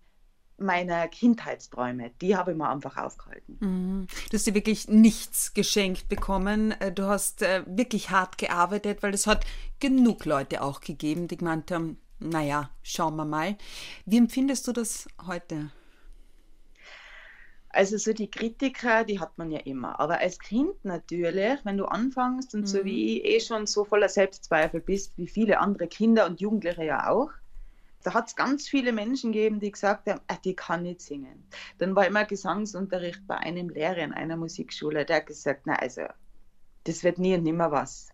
meiner 0.59 1.07
Kindheitsträume, 1.09 2.11
die 2.21 2.37
habe 2.37 2.51
ich 2.51 2.57
mir 2.57 2.69
einfach 2.69 2.97
aufgehalten. 2.97 3.59
Mhm. 3.61 4.07
Du 4.31 4.37
hast 4.37 4.47
dir 4.47 4.55
wirklich 4.55 4.89
nichts 4.89 5.55
geschenkt 5.55 6.09
bekommen. 6.09 6.73
Äh, 6.73 6.93
du 6.93 7.05
hast 7.05 7.43
äh, 7.43 7.63
wirklich 7.67 8.11
hart 8.11 8.39
gearbeitet, 8.39 9.03
weil 9.03 9.15
es 9.15 9.27
hat 9.27 9.47
genug 9.79 10.25
Leute 10.25 10.63
auch 10.63 10.81
gegeben, 10.81 11.29
die 11.29 11.37
gemeint 11.37 11.71
haben, 11.71 11.99
naja, 12.19 12.71
schauen 12.83 13.17
wir 13.17 13.25
mal. 13.25 13.57
Wie 14.05 14.19
empfindest 14.19 14.67
du 14.67 14.73
das 14.73 15.09
heute? 15.27 15.71
Also 17.71 17.99
so 17.99 18.13
die 18.13 18.31
Kritiker, 18.31 19.05
die 19.05 19.21
hat 19.21 19.37
man 19.37 19.51
ja 19.51 19.61
immer. 19.61 20.01
Aber 20.01 20.19
als 20.19 20.39
Kind 20.39 20.85
natürlich, 20.85 21.59
wenn 21.65 21.77
du 21.77 21.85
anfängst 21.85 22.55
und 22.55 22.63
mhm. 22.63 22.67
so 22.67 22.85
wie 22.85 23.19
ich 23.19 23.25
eh 23.25 23.41
schon 23.41 23.67
so 23.67 23.85
voller 23.85 24.09
Selbstzweifel 24.09 24.81
bist, 24.81 25.13
wie 25.17 25.29
viele 25.29 25.61
andere 25.61 25.87
Kinder 25.87 26.27
und 26.27 26.41
Jugendliche 26.41 26.85
ja 26.85 27.11
auch, 27.11 27.31
da 28.05 28.15
hat 28.15 28.29
es 28.29 28.37
ganz 28.37 28.69
viele 28.69 28.93
Menschen 28.93 29.33
gegeben, 29.33 29.61
die 29.61 29.73
gesagt 29.73 30.09
haben, 30.09 30.21
ah, 30.29 30.37
die 30.43 30.55
kann 30.55 30.83
nicht 30.83 31.01
singen. 31.01 31.45
Dann 31.79 31.95
war 31.97 32.07
immer 32.07 32.25
Gesangsunterricht 32.25 33.27
bei 33.27 33.37
einem 33.37 33.69
Lehrer 33.69 33.99
in 33.99 34.13
einer 34.13 34.37
Musikschule, 34.37 35.05
der 35.05 35.17
hat 35.17 35.27
gesagt, 35.27 35.63
na 35.65 35.75
also, 35.75 36.03
das 36.85 37.05
wird 37.05 37.19
nie 37.19 37.35
und 37.35 37.43
nimmer 37.43 37.71
was. 37.71 38.09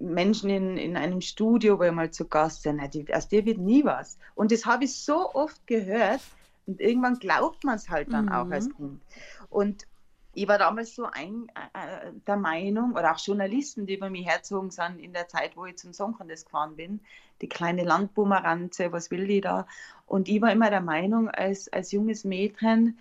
Menschen 0.00 0.50
in, 0.50 0.76
in 0.76 0.96
einem 0.96 1.20
Studio, 1.20 1.78
wo 1.78 1.84
ich 1.84 1.92
mal 1.92 2.10
zu 2.10 2.28
Gast 2.28 2.62
sind, 2.62 2.80
aus 3.12 3.28
dir 3.28 3.44
wird 3.46 3.58
nie 3.58 3.84
was. 3.84 4.18
Und 4.34 4.52
das 4.52 4.66
habe 4.66 4.84
ich 4.84 4.94
so 4.94 5.32
oft 5.34 5.66
gehört, 5.66 6.20
und 6.68 6.80
irgendwann 6.80 7.18
glaubt 7.18 7.64
man 7.64 7.76
es 7.76 7.88
halt 7.88 8.12
dann 8.12 8.26
mhm. 8.26 8.32
auch 8.32 8.50
als 8.50 8.68
Kind. 8.76 9.00
Und 9.48 9.86
ich 10.34 10.46
war 10.46 10.58
damals 10.58 10.94
so 10.94 11.04
ein, 11.04 11.50
äh, 11.72 12.12
der 12.26 12.36
Meinung, 12.36 12.92
oder 12.92 13.12
auch 13.12 13.18
Journalisten, 13.18 13.86
die 13.86 13.96
über 13.96 14.10
mich 14.10 14.26
herzogen 14.26 14.70
sind 14.70 15.00
in 15.00 15.12
der 15.12 15.26
Zeit, 15.26 15.56
wo 15.56 15.64
ich 15.64 15.78
zum 15.78 15.92
Song 15.92 16.12
Contest 16.12 16.46
gefahren 16.46 16.76
bin, 16.76 17.00
die 17.40 17.48
kleine 17.48 17.84
Landbumeranze, 17.84 18.92
was 18.92 19.10
will 19.10 19.26
die 19.26 19.40
da? 19.40 19.66
Und 20.06 20.28
ich 20.28 20.40
war 20.40 20.52
immer 20.52 20.70
der 20.70 20.82
Meinung, 20.82 21.28
als, 21.28 21.72
als 21.72 21.90
junges 21.90 22.24
Mädchen, 22.24 22.98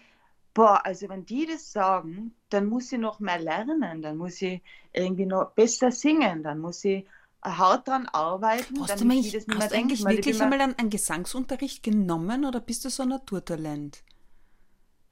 boah, 0.53 0.83
also 0.83 1.09
wenn 1.09 1.25
die 1.25 1.45
das 1.45 1.71
sagen, 1.71 2.33
dann 2.49 2.65
muss 2.65 2.91
ich 2.91 2.99
noch 2.99 3.19
mehr 3.19 3.37
lernen, 3.37 4.01
dann 4.01 4.17
muss 4.17 4.41
ich 4.41 4.61
irgendwie 4.93 5.25
noch 5.25 5.51
besser 5.51 5.91
singen, 5.91 6.41
dann 6.41 6.59
muss 6.59 6.83
ich 6.85 7.05
hart 7.43 7.87
dran 7.87 8.07
arbeiten. 8.07 8.81
Hast 8.81 9.01
du, 9.01 9.05
mich, 9.05 9.31
das 9.31 9.45
hast 9.47 9.71
du 9.71 9.75
eigentlich 9.75 10.03
wirklich 10.03 10.41
einmal 10.41 10.61
einen, 10.61 10.77
einen 10.77 10.89
Gesangsunterricht 10.89 11.83
genommen 11.83 12.45
oder 12.45 12.59
bist 12.59 12.85
du 12.85 12.89
so 12.89 13.03
ein 13.03 13.09
Naturtalent? 13.09 14.03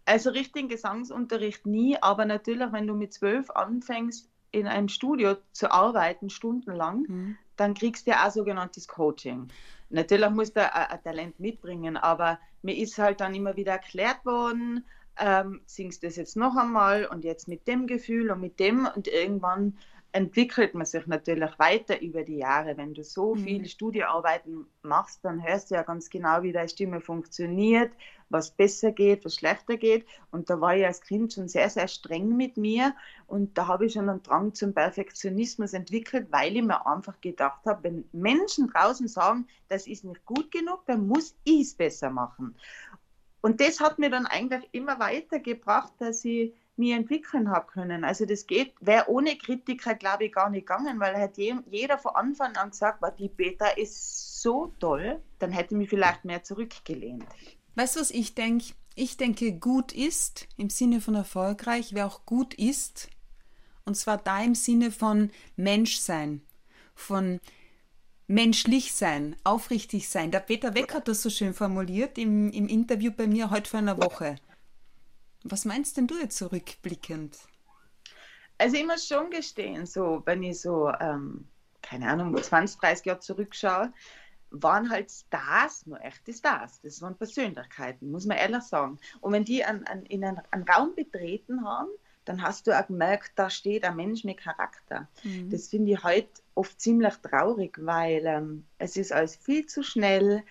Also 0.05 0.29
richtigen 0.29 0.69
Gesangsunterricht 0.69 1.65
nie, 1.65 1.97
aber 1.99 2.25
natürlich, 2.25 2.71
wenn 2.71 2.87
du 2.87 2.93
mit 2.93 3.13
zwölf 3.13 3.49
anfängst, 3.49 4.29
in 4.51 4.67
einem 4.67 4.87
Studio 4.87 5.35
zu 5.51 5.71
arbeiten, 5.71 6.29
stundenlang, 6.29 7.05
mhm. 7.07 7.37
dann 7.57 7.73
kriegst 7.73 8.07
du 8.07 8.11
ja 8.11 8.25
auch 8.25 8.31
sogenanntes 8.31 8.87
Coaching. 8.87 9.47
Natürlich 9.89 10.29
musst 10.29 10.55
du 10.55 10.61
ein, 10.61 10.89
ein 10.89 11.03
Talent 11.03 11.39
mitbringen, 11.39 11.97
aber 11.97 12.39
mir 12.61 12.77
ist 12.77 12.97
halt 12.97 13.19
dann 13.19 13.35
immer 13.35 13.55
wieder 13.55 13.73
erklärt 13.73 14.25
worden, 14.25 14.85
ähm, 15.17 15.61
singst 15.65 16.03
das 16.03 16.15
jetzt 16.15 16.35
noch 16.35 16.55
einmal 16.55 17.05
und 17.05 17.23
jetzt 17.23 17.47
mit 17.47 17.67
dem 17.67 17.87
Gefühl 17.87 18.31
und 18.31 18.41
mit 18.41 18.59
dem 18.59 18.87
und 18.95 19.07
irgendwann 19.07 19.77
entwickelt 20.15 20.73
man 20.75 20.85
sich 20.85 21.05
natürlich 21.07 21.59
weiter 21.59 22.01
über 22.01 22.23
die 22.23 22.37
Jahre. 22.37 22.77
Wenn 22.77 22.93
du 22.93 23.03
so 23.03 23.35
mhm. 23.35 23.43
viele 23.43 23.67
Studioarbeiten 23.67 24.65
machst, 24.81 25.25
dann 25.25 25.45
hörst 25.45 25.69
du 25.69 25.75
ja 25.75 25.83
ganz 25.83 26.09
genau, 26.09 26.41
wie 26.41 26.53
deine 26.53 26.69
Stimme 26.69 27.01
funktioniert, 27.01 27.91
was 28.29 28.49
besser 28.51 28.93
geht, 28.93 29.25
was 29.25 29.35
schlechter 29.35 29.75
geht. 29.75 30.05
Und 30.31 30.49
da 30.49 30.61
war 30.61 30.73
ich 30.73 30.85
als 30.85 31.01
Kind 31.01 31.33
schon 31.33 31.49
sehr, 31.49 31.69
sehr 31.69 31.89
streng 31.89 32.37
mit 32.37 32.55
mir. 32.55 32.95
Und 33.27 33.57
da 33.57 33.67
habe 33.67 33.87
ich 33.87 33.93
schon 33.93 34.07
einen 34.07 34.23
Drang 34.23 34.53
zum 34.53 34.73
Perfektionismus 34.73 35.73
entwickelt, 35.73 36.27
weil 36.31 36.55
ich 36.55 36.63
mir 36.63 36.87
einfach 36.87 37.19
gedacht 37.19 37.65
habe, 37.65 37.83
wenn 37.83 38.05
Menschen 38.13 38.69
draußen 38.69 39.09
sagen, 39.09 39.47
das 39.67 39.85
ist 39.85 40.05
nicht 40.05 40.23
gut 40.23 40.49
genug, 40.49 40.85
dann 40.85 41.07
muss 41.07 41.35
ich 41.43 41.63
es 41.63 41.75
besser 41.75 42.09
machen. 42.09 42.55
Und 43.41 43.59
das 43.59 43.81
hat 43.81 43.99
mir 43.99 44.09
dann 44.09 44.27
eigentlich 44.27 44.69
immer 44.71 44.97
weitergebracht, 44.97 45.91
dass 45.99 46.23
ich 46.23 46.53
mir 46.77 46.95
entwickeln 46.95 47.49
habe 47.49 47.67
können. 47.67 48.03
Also 48.03 48.25
das 48.25 48.47
geht, 48.47 48.73
wäre 48.81 49.09
ohne 49.09 49.37
Kritiker, 49.37 49.95
glaube 49.95 50.25
ich, 50.25 50.33
gar 50.33 50.49
nicht 50.49 50.67
gegangen, 50.67 50.99
weil 50.99 51.17
hat 51.17 51.37
jeder 51.37 51.97
von 51.97 52.15
Anfang 52.15 52.55
an 52.57 52.71
gesagt, 52.71 53.03
die 53.19 53.29
Beta 53.29 53.67
ist 53.67 54.41
so 54.41 54.73
toll, 54.79 55.21
dann 55.39 55.51
hätte 55.51 55.73
ich 55.73 55.77
mich 55.77 55.89
vielleicht 55.89 56.25
mehr 56.25 56.43
zurückgelehnt. 56.43 57.25
Weißt 57.75 57.95
du, 57.95 58.01
was 58.01 58.11
ich 58.11 58.35
denke? 58.35 58.73
Ich 58.95 59.17
denke, 59.17 59.53
gut 59.53 59.91
ist 59.91 60.47
im 60.55 60.69
Sinne 60.69 61.01
von 61.01 61.15
erfolgreich, 61.15 61.93
wer 61.93 62.05
auch 62.05 62.25
gut 62.25 62.53
ist. 62.53 63.09
Und 63.83 63.95
zwar 63.95 64.17
da 64.17 64.41
im 64.41 64.55
Sinne 64.55 64.91
von 64.91 65.31
Menschsein, 65.57 66.41
von 66.95 67.39
menschlich 68.27 68.93
sein, 68.93 69.35
aufrichtig 69.43 70.09
sein. 70.09 70.31
Der 70.31 70.39
Peter 70.39 70.73
Weck 70.73 70.93
hat 70.93 71.07
das 71.07 71.21
so 71.21 71.29
schön 71.29 71.53
formuliert 71.53 72.17
im, 72.17 72.49
im 72.51 72.67
Interview 72.67 73.11
bei 73.11 73.27
mir 73.27 73.51
heute 73.51 73.69
vor 73.69 73.79
einer 73.79 73.97
Woche. 74.01 74.37
Was 75.47 75.63
meinst 75.63 75.95
denn 75.95 76.07
du 76.07 76.17
jetzt 76.17 76.37
zurückblickend? 76.37 77.37
Also 78.57 78.77
ich 78.77 78.85
muss 78.85 79.07
schon 79.07 79.29
gestehen, 79.29 79.85
so 79.85 80.23
wenn 80.25 80.41
ich 80.41 80.59
so, 80.59 80.89
ähm, 80.99 81.47
keine 81.83 82.09
Ahnung, 82.09 82.35
20, 82.35 82.79
30 82.79 83.05
Jahre 83.05 83.19
zurückschaue, 83.19 83.93
waren 84.49 84.89
halt 84.89 85.11
Stars, 85.11 85.85
nur 85.85 86.01
echte 86.03 86.33
Stars. 86.33 86.81
Das 86.81 86.99
waren 87.03 87.15
Persönlichkeiten, 87.15 88.09
muss 88.09 88.25
man 88.25 88.37
ehrlich 88.37 88.63
sagen. 88.63 88.97
Und 89.21 89.33
wenn 89.33 89.43
die 89.43 89.63
an, 89.63 89.83
an, 89.83 90.03
in 90.07 90.23
einen, 90.23 90.41
einen, 90.49 90.63
Raum 90.63 90.95
betreten 90.95 91.63
haben, 91.63 91.89
dann 92.23 92.41
hast 92.41 92.65
du 92.65 92.71
auch 92.71 92.87
gemerkt, 92.87 93.33
da 93.35 93.51
steht 93.51 93.83
ein 93.83 93.97
Mensch 93.97 94.23
mit 94.23 94.37
Charakter. 94.37 95.07
Mhm. 95.23 95.51
Das 95.51 95.67
finde 95.67 95.91
ich 95.91 96.03
heute 96.03 96.41
oft 96.55 96.81
ziemlich 96.81 97.13
traurig, 97.17 97.77
weil 97.79 98.25
ähm, 98.25 98.65
es 98.79 98.97
ist 98.97 99.11
alles 99.11 99.35
viel 99.35 99.67
zu 99.67 99.83
schnell 99.83 100.43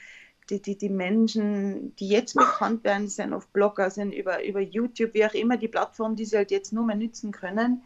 die, 0.50 0.60
die, 0.60 0.76
die 0.76 0.90
Menschen, 0.90 1.96
die 1.96 2.08
jetzt 2.08 2.34
bekannt 2.34 2.84
werden, 2.84 3.08
sind 3.08 3.32
oft 3.32 3.52
Blogger, 3.52 3.90
sind 3.90 4.12
über, 4.12 4.44
über 4.44 4.60
YouTube, 4.60 5.14
wie 5.14 5.24
auch 5.24 5.34
immer, 5.34 5.56
die 5.56 5.68
Plattform, 5.68 6.16
die 6.16 6.24
sie 6.24 6.36
halt 6.36 6.50
jetzt 6.50 6.72
nur 6.72 6.84
mehr 6.84 6.96
nützen 6.96 7.32
können, 7.32 7.82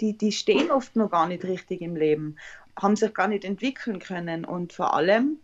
die, 0.00 0.16
die 0.16 0.32
stehen 0.32 0.70
oft 0.70 0.96
noch 0.96 1.10
gar 1.10 1.26
nicht 1.26 1.44
richtig 1.44 1.80
im 1.80 1.96
Leben, 1.96 2.36
haben 2.78 2.96
sich 2.96 3.14
gar 3.14 3.28
nicht 3.28 3.44
entwickeln 3.44 4.00
können 4.00 4.44
und 4.44 4.72
vor 4.72 4.94
allem 4.94 5.38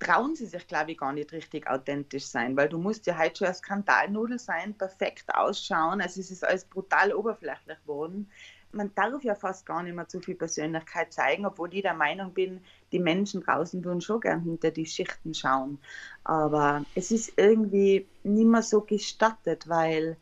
trauen 0.00 0.34
sie 0.34 0.46
sich, 0.46 0.66
glaube 0.66 0.92
ich, 0.92 0.98
gar 0.98 1.12
nicht 1.12 1.32
richtig 1.32 1.68
authentisch 1.68 2.24
sein, 2.24 2.56
weil 2.56 2.68
du 2.68 2.78
musst 2.78 3.06
ja 3.06 3.18
heute 3.18 3.36
schon 3.36 3.46
als 3.48 3.58
Skandalnudel 3.58 4.38
sein, 4.38 4.74
perfekt 4.74 5.26
ausschauen, 5.34 6.00
also 6.00 6.20
es 6.20 6.30
ist 6.30 6.44
alles 6.44 6.64
brutal 6.64 7.12
oberflächlich 7.12 7.78
geworden. 7.82 8.30
Man 8.72 8.94
darf 8.94 9.22
ja 9.24 9.34
fast 9.34 9.66
gar 9.66 9.82
nicht 9.82 9.94
mehr 9.94 10.08
zu 10.08 10.20
viel 10.20 10.36
Persönlichkeit 10.36 11.12
zeigen, 11.12 11.44
obwohl 11.44 11.74
ich 11.74 11.82
der 11.82 11.94
Meinung 11.94 12.32
bin, 12.32 12.64
die 12.92 12.98
Menschen 12.98 13.42
draußen 13.42 13.84
würden 13.84 14.00
schon 14.00 14.20
gern 14.20 14.40
hinter 14.40 14.70
die 14.70 14.86
Schichten 14.86 15.34
schauen. 15.34 15.78
Aber 16.24 16.84
es 16.94 17.10
ist 17.10 17.32
irgendwie 17.36 18.06
nicht 18.22 18.46
mehr 18.46 18.62
so 18.62 18.80
gestattet, 18.80 19.68
weil 19.68 20.16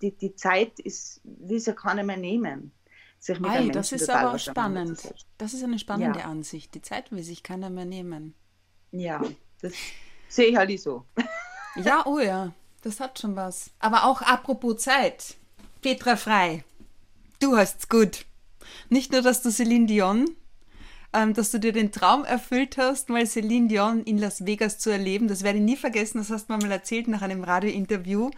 die, 0.00 0.12
die 0.12 0.34
Zeit 0.34 0.78
ist, 0.80 1.20
will 1.24 1.60
sie 1.60 1.74
keiner 1.74 2.02
mehr 2.02 2.16
nehmen. 2.16 2.72
Sich 3.18 3.38
mit 3.38 3.50
Ei, 3.50 3.68
das 3.68 3.92
ist 3.92 4.10
aber 4.10 4.38
spannend. 4.38 5.00
Das 5.38 5.54
ist 5.54 5.62
eine 5.62 5.78
spannende 5.78 6.20
ja. 6.20 6.24
Ansicht. 6.26 6.74
Die 6.74 6.82
Zeit 6.82 7.12
will 7.12 7.22
sich 7.22 7.44
keiner 7.44 7.70
mehr 7.70 7.84
nehmen. 7.84 8.34
Ja, 8.90 9.22
das 9.60 9.72
sehe 10.28 10.46
ich 10.46 10.56
halt 10.56 10.78
so. 10.80 11.04
Ja, 11.74 12.04
oh 12.04 12.18
ja, 12.18 12.52
das 12.82 13.00
hat 13.00 13.18
schon 13.18 13.34
was. 13.34 13.70
Aber 13.78 14.04
auch 14.04 14.20
apropos 14.20 14.76
Zeit. 14.82 15.36
Petra 15.80 16.16
Frei, 16.16 16.64
Du 17.42 17.56
hast's 17.56 17.88
gut. 17.88 18.24
Nicht 18.88 19.10
nur, 19.10 19.20
dass 19.20 19.42
du 19.42 19.50
Celine 19.50 19.86
Dion, 19.86 20.30
ähm, 21.12 21.34
dass 21.34 21.50
du 21.50 21.58
dir 21.58 21.72
den 21.72 21.92
Traum 21.92 22.24
erfüllt 22.24 22.78
hast, 22.78 23.08
mal 23.08 23.26
Celine 23.26 23.68
Dion 23.68 24.02
in 24.04 24.18
Las 24.18 24.46
Vegas 24.46 24.78
zu 24.78 24.90
erleben. 24.90 25.28
Das 25.28 25.42
werde 25.42 25.58
ich 25.58 25.64
nie 25.64 25.76
vergessen, 25.76 26.18
das 26.18 26.30
hast 26.30 26.48
du 26.48 26.54
mir 26.54 26.62
mal 26.62 26.72
erzählt 26.72 27.08
nach 27.08 27.22
einem 27.22 27.44
Radiointerview. 27.44 28.30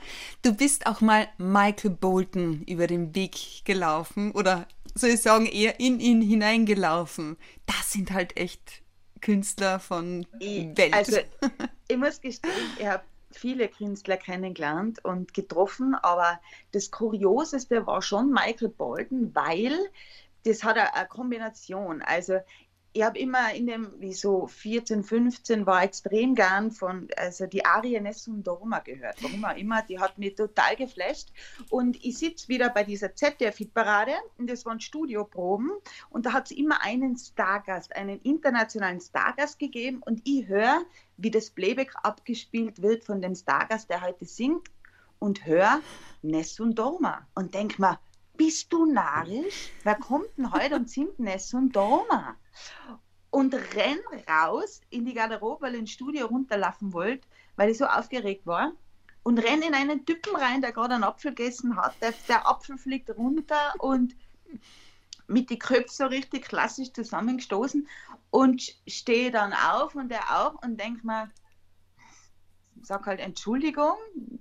Du 0.43 0.55
bist 0.55 0.87
auch 0.87 1.01
mal 1.01 1.29
Michael 1.39 1.91
Bolton 1.91 2.63
über 2.67 2.87
den 2.87 3.15
Weg 3.15 3.65
gelaufen 3.65 4.33
oder 4.33 4.67
soll 4.95 5.11
ich 5.11 5.23
sagen, 5.23 5.47
eher 5.47 5.81
in 5.81 6.01
ihn 6.01 6.23
hineingelaufen. 6.23 7.37
Das 7.67 7.93
sind 7.93 8.13
halt 8.13 8.37
echt 8.37 8.83
Künstler 9.21 9.81
von 9.81 10.27
Welt. 10.41 10.95
Also, 10.95 11.19
ich 11.89 11.97
muss 11.97 12.21
gestehen, 12.21 12.53
ich 12.79 12.87
habe 12.87 13.03
viele 13.31 13.69
Künstler 13.69 14.17
kennengelernt 14.17 15.05
und 15.05 15.35
getroffen, 15.35 15.95
aber 15.95 16.41
das 16.73 16.91
Kurioseste 16.91 17.87
war 17.87 18.03
schon 18.03 18.31
Michael 18.31 18.69
Bolton, 18.69 19.35
weil 19.35 19.77
das 20.45 20.63
hat 20.63 20.77
eine 20.77 21.09
Kombination. 21.09 22.03
Also 22.03 22.39
ich 22.97 23.03
habe 23.03 23.19
immer 23.19 23.53
in 23.53 23.67
dem, 23.67 23.93
wie 23.99 24.13
so 24.13 24.47
14, 24.47 25.03
15, 25.03 25.67
war 25.67 25.83
extrem 25.83 26.37
gern 26.37 26.71
von, 26.71 27.09
also 27.17 27.47
die 27.47 27.65
Arie 27.65 28.01
Nessun 28.01 28.45
Dorma 28.45 28.79
gehört. 28.79 29.21
Warum 29.21 29.45
auch 29.45 29.57
immer, 29.57 29.83
die 29.83 29.99
hat 29.99 30.17
mich 30.17 30.37
total 30.37 30.77
geflasht. 30.77 31.31
Und 31.71 32.03
ich 32.05 32.19
sitze 32.19 32.47
wieder 32.47 32.71
bei 32.71 32.85
dieser 32.85 33.13
ZDF-Hitparade 33.13 34.13
und 34.39 34.49
das 34.49 34.65
waren 34.65 34.79
Studioproben 34.79 35.73
und 36.09 36.25
da 36.25 36.33
hat 36.33 36.53
es 36.53 36.57
immer 36.57 36.85
einen 36.85 37.17
Stargast, 37.17 37.97
einen 37.97 38.21
internationalen 38.21 39.01
Stargast 39.01 39.59
gegeben 39.59 40.01
und 40.05 40.23
ich 40.25 40.47
höre, 40.47 40.83
wie 41.17 41.33
das 41.33 41.51
Playback 41.51 41.93
abgespielt 42.05 42.81
wird 42.81 43.03
von 43.03 43.21
dem 43.21 43.35
Stargast, 43.35 43.91
der 43.91 44.03
heute 44.03 44.25
singt 44.25 44.69
und 45.19 45.45
höre 45.47 45.81
Nessun 46.23 46.77
Dorma 46.77 47.27
und 47.35 47.55
denke 47.55 47.83
mir, 47.83 47.99
bist 48.37 48.73
du 48.73 48.87
narrisch? 48.87 49.73
Wer 49.83 49.97
kommt 49.97 50.29
denn 50.37 50.53
heute 50.53 50.77
und 50.77 50.91
singt 50.91 51.19
Nessun 51.19 51.71
Dorma? 51.71 52.37
und 53.35 53.53
renn 53.53 53.99
raus 54.29 54.81
in 54.91 55.05
die 55.05 55.13
Garderobe, 55.13 55.63
weil 55.63 55.75
ich 55.75 55.81
ins 55.81 55.91
Studio 55.91 56.27
runterlaufen 56.27 56.93
wollte, 56.93 57.27
weil 57.57 57.69
ich 57.69 57.79
so 57.79 57.85
aufgeregt 57.85 58.47
war. 58.47 58.73
Und 59.25 59.39
renn 59.39 59.61
in 59.63 59.75
einen 59.75 60.07
Typen 60.07 60.37
rein, 60.37 60.61
der 60.61 60.71
gerade 60.71 60.95
einen 60.95 61.03
Apfel 61.03 61.35
gegessen 61.35 61.77
hat. 61.77 62.01
Der, 62.01 62.15
der 62.29 62.47
Apfel 62.47 62.79
fliegt 62.79 63.11
runter 63.11 63.75
und 63.79 64.15
mit 65.27 65.51
die 65.51 65.59
Köpfe 65.59 65.89
so 65.89 66.07
richtig 66.07 66.45
klassisch 66.45 66.93
zusammengestoßen 66.93 67.89
und 68.31 68.77
stehe 68.87 69.33
dann 69.33 69.53
auf 69.53 69.97
und 69.97 70.13
er 70.13 70.47
auch 70.47 70.63
und 70.63 70.79
denke 70.79 71.05
mir, 71.05 71.29
sag 72.85 73.07
halt 73.07 73.21
Entschuldigung, 73.21 73.95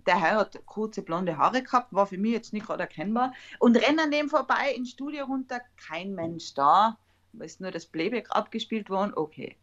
der 0.06 0.20
Herr 0.20 0.38
hat 0.38 0.66
kurze 0.66 1.02
blonde 1.02 1.38
Haare 1.38 1.64
gehabt, 1.64 1.94
war 1.94 2.08
für 2.08 2.18
mich 2.18 2.32
jetzt 2.34 2.54
nicht 2.54 2.66
gerade 2.66 2.84
erkennbar 2.84 3.34
und 3.60 3.78
renne 3.78 4.04
an 4.04 4.12
dem 4.12 4.30
vorbei 4.30 4.74
ins 4.76 4.92
Studio 4.92 5.26
runter, 5.26 5.62
kein 5.78 6.14
Mensch 6.14 6.54
da 6.54 6.98
ist 7.42 7.62
nur 7.62 7.72
das 7.72 7.86
Playback 7.86 8.28
abgespielt 8.30 8.90
worden, 8.90 9.14
okay. 9.16 9.58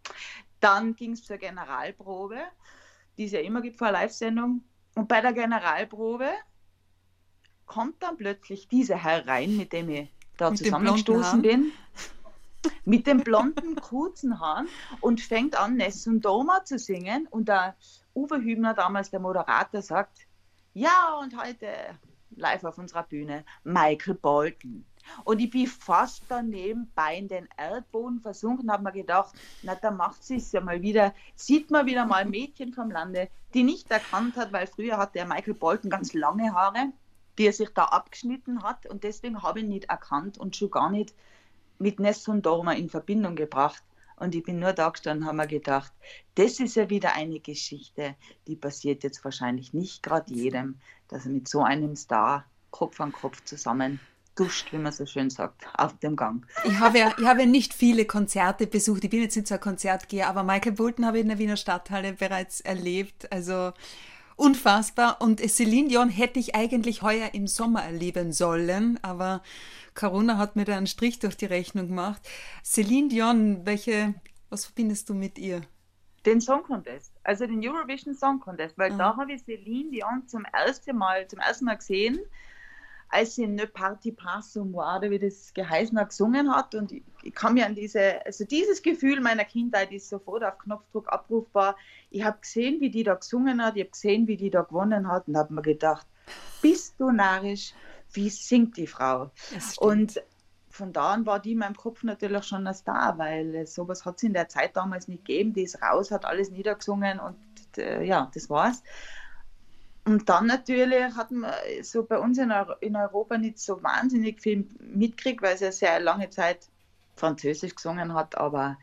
Dann 0.61 0.97
ging 0.97 1.13
es 1.13 1.25
zur 1.25 1.37
Generalprobe, 1.37 2.39
die 3.17 3.25
es 3.25 3.33
ja 3.33 3.41
immer 3.41 3.61
gibt 3.61 3.79
vor 3.79 3.89
einer 3.89 4.01
Live-Sendung. 4.01 4.63
Und 4.95 5.09
bei 5.09 5.21
der 5.21 5.33
Generalprobe 5.33 6.29
kommt 7.67 8.03
dann 8.03 8.17
plötzlich 8.17 8.69
dieser 8.69 8.97
Herr 8.97 9.27
rein, 9.27 9.57
mit 9.57 9.73
dem 9.73 9.89
ich 9.89 10.09
da 10.37 10.51
mit 10.51 10.59
zusammengestoßen 10.59 11.43
bin, 11.43 11.73
mit 12.85 13.07
den 13.07 13.23
blonden, 13.23 13.77
kurzen 13.77 14.41
Haaren 14.41 14.69
und 15.01 15.21
fängt 15.21 15.57
an, 15.57 15.77
Ness 15.77 16.07
und 16.07 16.25
Doma 16.25 16.65
zu 16.65 16.79
singen. 16.79 17.27
Und 17.31 17.49
der 17.49 17.77
Uwe 18.15 18.41
Hübner, 18.41 18.75
damals 18.75 19.11
der 19.11 19.21
Moderator, 19.21 19.83
sagt, 19.83 20.27
ja, 20.75 21.19
und 21.21 21.41
heute 21.41 21.67
live 22.37 22.65
auf 22.65 22.79
unserer 22.79 23.03
Bühne 23.03 23.45
Michael 23.65 24.15
Bolton. 24.15 24.85
Und 25.25 25.41
ich 25.41 25.51
bin 25.51 25.67
fast 25.67 26.23
daneben 26.29 26.91
bei 26.95 27.17
in 27.17 27.29
den 27.29 27.49
Erdboden 27.57 28.21
versunken 28.21 28.71
habe 28.71 28.85
mir 28.85 28.93
gedacht, 28.93 29.35
na, 29.63 29.75
da 29.75 29.91
macht 29.91 30.23
sie 30.23 30.37
es 30.37 30.53
ja 30.53 30.61
mal 30.61 30.83
wieder, 30.83 31.15
sieht 31.35 31.71
man 31.71 31.87
wieder 31.87 32.07
mal 32.07 32.23
ein 32.23 32.31
Mädchen 32.31 32.73
vom 32.73 32.91
Lande, 32.91 33.29
die 33.55 33.65
nicht 33.65 33.91
erkannt 33.91 34.37
hat, 34.37 34.53
weil 34.53 34.67
früher 34.67 34.99
hatte 34.99 35.15
der 35.15 35.27
Michael 35.27 35.55
Bolton 35.55 35.91
ganz 35.91 36.13
lange 36.13 36.53
Haare, 36.53 36.93
die 37.39 37.47
er 37.47 37.53
sich 37.53 37.71
da 37.71 37.85
abgeschnitten 37.87 38.63
hat 38.63 38.87
und 38.87 39.05
deswegen 39.05 39.43
habe 39.43 39.61
ich 39.61 39.65
ihn 39.65 39.71
nicht 39.71 39.85
erkannt 39.87 40.39
und 40.39 40.57
schon 40.57 40.71
gar 40.71 40.91
nicht 40.91 41.15
mit 41.79 41.99
Ness 41.99 42.29
und 42.29 42.45
Dorma 42.45 42.73
in 42.73 42.91
Verbindung 42.91 43.37
gebracht. 43.37 43.83
Und 44.21 44.35
ich 44.35 44.45
bin 44.45 44.59
nur 44.59 44.73
da 44.75 44.91
gestanden 44.91 45.23
und 45.23 45.29
habe 45.29 45.39
mir 45.39 45.47
gedacht, 45.47 45.93
das 46.35 46.61
ist 46.61 46.77
ja 46.77 46.91
wieder 46.91 47.15
eine 47.15 47.41
Geschichte, 47.41 48.15
die 48.47 48.55
passiert 48.55 49.03
jetzt 49.03 49.25
wahrscheinlich 49.25 49.73
nicht 49.73 50.03
gerade 50.03 50.33
jedem, 50.33 50.79
dass 51.09 51.25
er 51.25 51.33
mit 51.33 51.49
so 51.49 51.63
einem 51.63 51.97
Star 51.97 52.45
Kopf 52.71 53.01
an 53.01 53.13
Kopf 53.13 53.43
zusammen 53.45 53.99
duscht, 54.37 54.73
wie 54.73 54.79
man 54.79 54.93
so 54.93 55.07
schön 55.07 55.29
sagt, 55.31 55.67
auf 55.75 55.99
dem 55.99 56.17
Gang. 56.17 56.47
Ich 56.65 56.79
habe 56.79 56.99
ja, 56.99 57.15
ich 57.19 57.27
habe 57.27 57.41
ja 57.41 57.47
nicht 57.47 57.75
viele 57.75 58.05
Konzerte 58.05 58.67
besucht. 58.67 59.05
Ich 59.05 59.11
bin 59.11 59.23
jetzt 59.23 59.37
nicht 59.37 59.49
so 59.49 59.55
ein 59.55 59.61
Konzertgeher, 59.61 60.29
aber 60.29 60.43
Michael 60.43 60.73
Bolton 60.73 61.05
habe 61.05 61.19
ich 61.19 61.23
in 61.23 61.29
der 61.29 61.39
Wiener 61.39 61.57
Stadthalle 61.57 62.13
bereits 62.13 62.61
erlebt. 62.61 63.31
Also 63.33 63.73
unfassbar. 64.41 65.21
Und 65.21 65.41
Celine 65.41 65.89
Dion 65.89 66.09
hätte 66.09 66.41
ich 66.41 66.55
eigentlich 66.55 67.03
heuer 67.03 67.31
im 67.35 67.47
Sommer 67.47 67.83
erleben 67.83 68.33
sollen, 68.33 68.99
aber 69.03 69.43
Corona 69.95 70.39
hat 70.39 70.57
mir 70.57 70.65
da 70.65 70.77
einen 70.77 70.87
Strich 70.87 71.19
durch 71.19 71.37
die 71.37 71.47
Rechnung 71.47 71.89
gemacht. 71.89 72.23
Celine 72.65 73.09
Dion, 73.09 73.67
welche, 73.67 74.15
was 74.49 74.65
verbindest 74.65 75.09
du 75.09 75.15
mit 75.15 75.39
ihr? 75.39 75.61
Den 76.27 76.41
Song 76.41 76.63
Contest, 76.63 77.13
also 77.25 77.47
den 77.47 77.67
Eurovision 77.67 78.15
Song 78.15 78.41
Contest, 78.41 78.77
weil 78.77 78.93
ah. 78.93 78.97
da 78.97 79.17
habe 79.17 79.33
ich 79.33 79.43
Celine 79.43 79.91
Dion 79.91 80.27
zum 80.27 80.45
ersten 80.45 80.97
Mal, 80.97 81.27
zum 81.29 81.39
ersten 81.39 81.65
Mal 81.67 81.77
gesehen 81.77 82.21
als 83.11 83.35
sie 83.35 83.47
Ne 83.47 83.67
Party 83.67 84.13
Pas 84.13 84.55
Moi, 84.55 85.11
wie 85.11 85.19
das 85.19 85.53
geheißen 85.53 85.99
hat, 85.99 86.11
gesungen 86.11 86.55
hat. 86.55 86.75
Und 86.75 86.93
ich, 86.93 87.03
ich 87.23 87.35
kann 87.35 87.55
mir 87.55 87.67
an 87.67 87.75
diese, 87.75 88.25
also 88.25 88.45
dieses 88.45 88.81
Gefühl 88.83 89.21
meiner 89.21 89.45
Kindheit 89.45 89.93
ist 89.93 90.09
sofort 90.09 90.45
auf 90.45 90.59
Knopfdruck 90.59 91.13
abrufbar. 91.13 91.77
Ich 92.11 92.25
habe 92.25 92.39
gesehen, 92.41 92.81
wie 92.81 92.91
die 92.91 93.03
da 93.03 93.15
gesungen 93.15 93.63
hat, 93.63 93.77
ich 93.77 93.83
habe 93.83 93.91
gesehen, 93.91 94.29
wie 94.29 94.37
die 94.37 94.51
da 94.51 94.63
gewonnen 94.63 95.09
hat 95.09 95.27
und 95.29 95.37
habe 95.37 95.53
mir 95.53 95.63
gedacht, 95.63 96.07
bist 96.63 96.95
du 96.99 97.11
narrisch, 97.11 97.75
wie 98.13 98.31
singt 98.31 98.77
die 98.77 98.87
Frau? 98.87 99.31
Und 99.79 100.23
von 100.69 100.93
da 100.93 101.13
an 101.13 101.27
war 101.27 101.41
die 101.41 101.53
in 101.53 101.59
meinem 101.59 101.77
Kopf 101.77 102.05
natürlich 102.05 102.45
schon 102.45 102.67
ein 102.67 102.75
Star, 102.75 103.19
weil 103.19 103.67
sowas 103.67 104.05
hat 104.05 104.17
es 104.19 104.23
in 104.23 104.33
der 104.33 104.49
Zeit 104.49 104.77
damals 104.77 105.09
nicht 105.09 105.25
gegeben. 105.25 105.53
Die 105.53 105.65
ist 105.65 105.83
raus, 105.83 106.13
hat 106.13 106.25
alles 106.25 106.51
niedergesungen 106.51 107.19
und 107.19 107.37
äh, 107.77 108.05
ja, 108.05 108.31
das 108.33 108.49
war's. 108.49 108.83
Und 110.11 110.29
dann 110.29 110.47
natürlich 110.47 111.15
hat 111.15 111.31
man 111.31 111.53
so 111.83 112.03
bei 112.03 112.19
uns 112.19 112.37
in, 112.37 112.51
Europa 112.51 113.39
nicht 113.39 113.61
so 113.61 113.81
wahnsinnig 113.81 114.41
viel 114.43 114.67
mitgekriegt, 114.81 115.41
weil 115.41 115.57
sie 115.57 115.67
ja 115.67 115.71
sehr 115.71 116.01
lange 116.01 116.31
Zeit 116.31 116.67
Französisch 117.15 117.77
gesungen 117.77 118.13
hat, 118.13 118.37
aber 118.37 118.77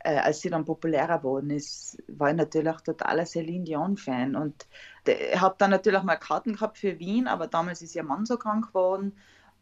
äh, 0.00 0.18
als 0.18 0.40
sie 0.40 0.50
dann 0.50 0.66
populärer 0.66 1.16
geworden 1.16 1.48
ist, 1.48 1.96
war 2.08 2.28
ich 2.28 2.36
natürlich 2.36 2.68
auch 2.68 2.82
totaler 2.82 3.24
Celine 3.24 3.64
Dion-Fan. 3.64 4.36
Und 4.36 4.66
ich 5.06 5.40
habe 5.40 5.54
dann 5.56 5.70
natürlich 5.70 6.02
mal 6.02 6.16
Karten 6.16 6.52
gehabt 6.52 6.76
für 6.76 6.98
Wien, 6.98 7.26
aber 7.26 7.46
damals 7.46 7.80
ist 7.80 7.96
ihr 7.96 8.02
Mann 8.02 8.26
so 8.26 8.36
krank 8.36 8.66
geworden. 8.66 9.16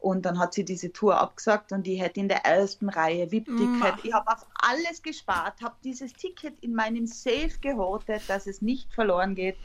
Und 0.05 0.27
dann 0.27 0.39
hat 0.39 0.53
sie 0.53 0.67
diese 0.67 0.93
Tour 0.93 1.19
abgesagt 1.19 1.73
und 1.73 1.89
ich 1.89 1.99
hätte 1.99 2.21
in 2.21 2.29
der 2.29 2.45
ersten 2.45 2.91
Reihe 2.91 3.33
VIP-Ticket. 3.33 4.05
Ich 4.05 4.13
habe 4.13 4.31
auf 4.31 4.47
alles 4.61 5.03
gespart, 5.03 5.63
habe 5.63 5.77
dieses 5.83 6.13
Ticket 6.13 6.61
in 6.61 6.75
meinem 6.75 7.07
Safe 7.07 7.59
gehortet, 7.63 8.21
dass 8.29 8.47
es 8.47 8.61
nicht 8.61 8.93
verloren 8.93 9.35
geht. 9.35 9.57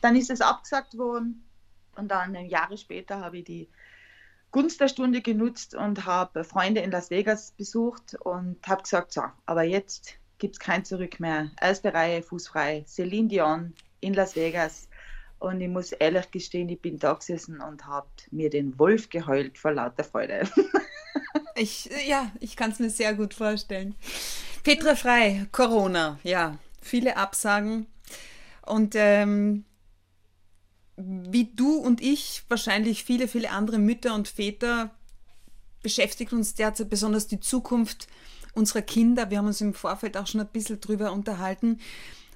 Dann 0.00 0.14
ist 0.14 0.30
es 0.30 0.40
abgesagt 0.40 0.96
worden 0.96 1.44
und 1.96 2.12
dann 2.12 2.32
Jahre 2.46 2.78
später 2.78 3.18
habe 3.18 3.38
ich 3.38 3.44
die 3.46 3.68
Gunst 4.52 4.80
der 4.80 4.86
Stunde 4.86 5.20
genutzt 5.20 5.74
und 5.74 6.06
habe 6.06 6.44
Freunde 6.44 6.80
in 6.80 6.92
Las 6.92 7.10
Vegas 7.10 7.50
besucht 7.50 8.14
und 8.20 8.56
habe 8.68 8.82
gesagt, 8.82 9.12
so, 9.12 9.22
aber 9.46 9.64
jetzt 9.64 10.14
gibt 10.38 10.54
es 10.54 10.60
kein 10.60 10.84
Zurück 10.84 11.18
mehr. 11.18 11.50
Erste 11.60 11.92
Reihe, 11.92 12.22
fußfrei, 12.22 12.84
Celine 12.86 13.26
Dion 13.26 13.74
in 13.98 14.14
Las 14.14 14.36
Vegas. 14.36 14.88
Und 15.38 15.60
ich 15.60 15.68
muss 15.68 15.92
ehrlich 15.92 16.30
gestehen, 16.30 16.68
ich 16.68 16.80
bin 16.80 16.98
da 16.98 17.12
gesessen 17.14 17.60
und 17.60 17.86
habe 17.86 18.08
mir 18.30 18.50
den 18.50 18.78
Wolf 18.78 19.08
geheult 19.08 19.56
vor 19.56 19.72
lauter 19.72 20.02
Freude. 20.02 20.48
ich, 21.54 21.88
ja, 22.06 22.32
ich 22.40 22.56
kann 22.56 22.72
es 22.72 22.80
mir 22.80 22.90
sehr 22.90 23.14
gut 23.14 23.34
vorstellen. 23.34 23.94
Petra 24.64 24.96
Frei, 24.96 25.46
Corona, 25.52 26.18
ja, 26.24 26.58
viele 26.82 27.16
Absagen. 27.16 27.86
Und 28.66 28.94
ähm, 28.96 29.64
wie 30.96 31.44
du 31.54 31.76
und 31.76 32.00
ich, 32.02 32.42
wahrscheinlich 32.48 33.04
viele, 33.04 33.28
viele 33.28 33.50
andere 33.50 33.78
Mütter 33.78 34.14
und 34.14 34.26
Väter, 34.26 34.90
beschäftigt 35.82 36.32
uns 36.32 36.54
derzeit 36.54 36.90
besonders 36.90 37.28
die 37.28 37.38
Zukunft 37.38 38.08
unserer 38.54 38.82
Kinder. 38.82 39.30
Wir 39.30 39.38
haben 39.38 39.46
uns 39.46 39.60
im 39.60 39.74
Vorfeld 39.74 40.16
auch 40.16 40.26
schon 40.26 40.40
ein 40.40 40.48
bisschen 40.48 40.80
drüber 40.80 41.12
unterhalten. 41.12 41.80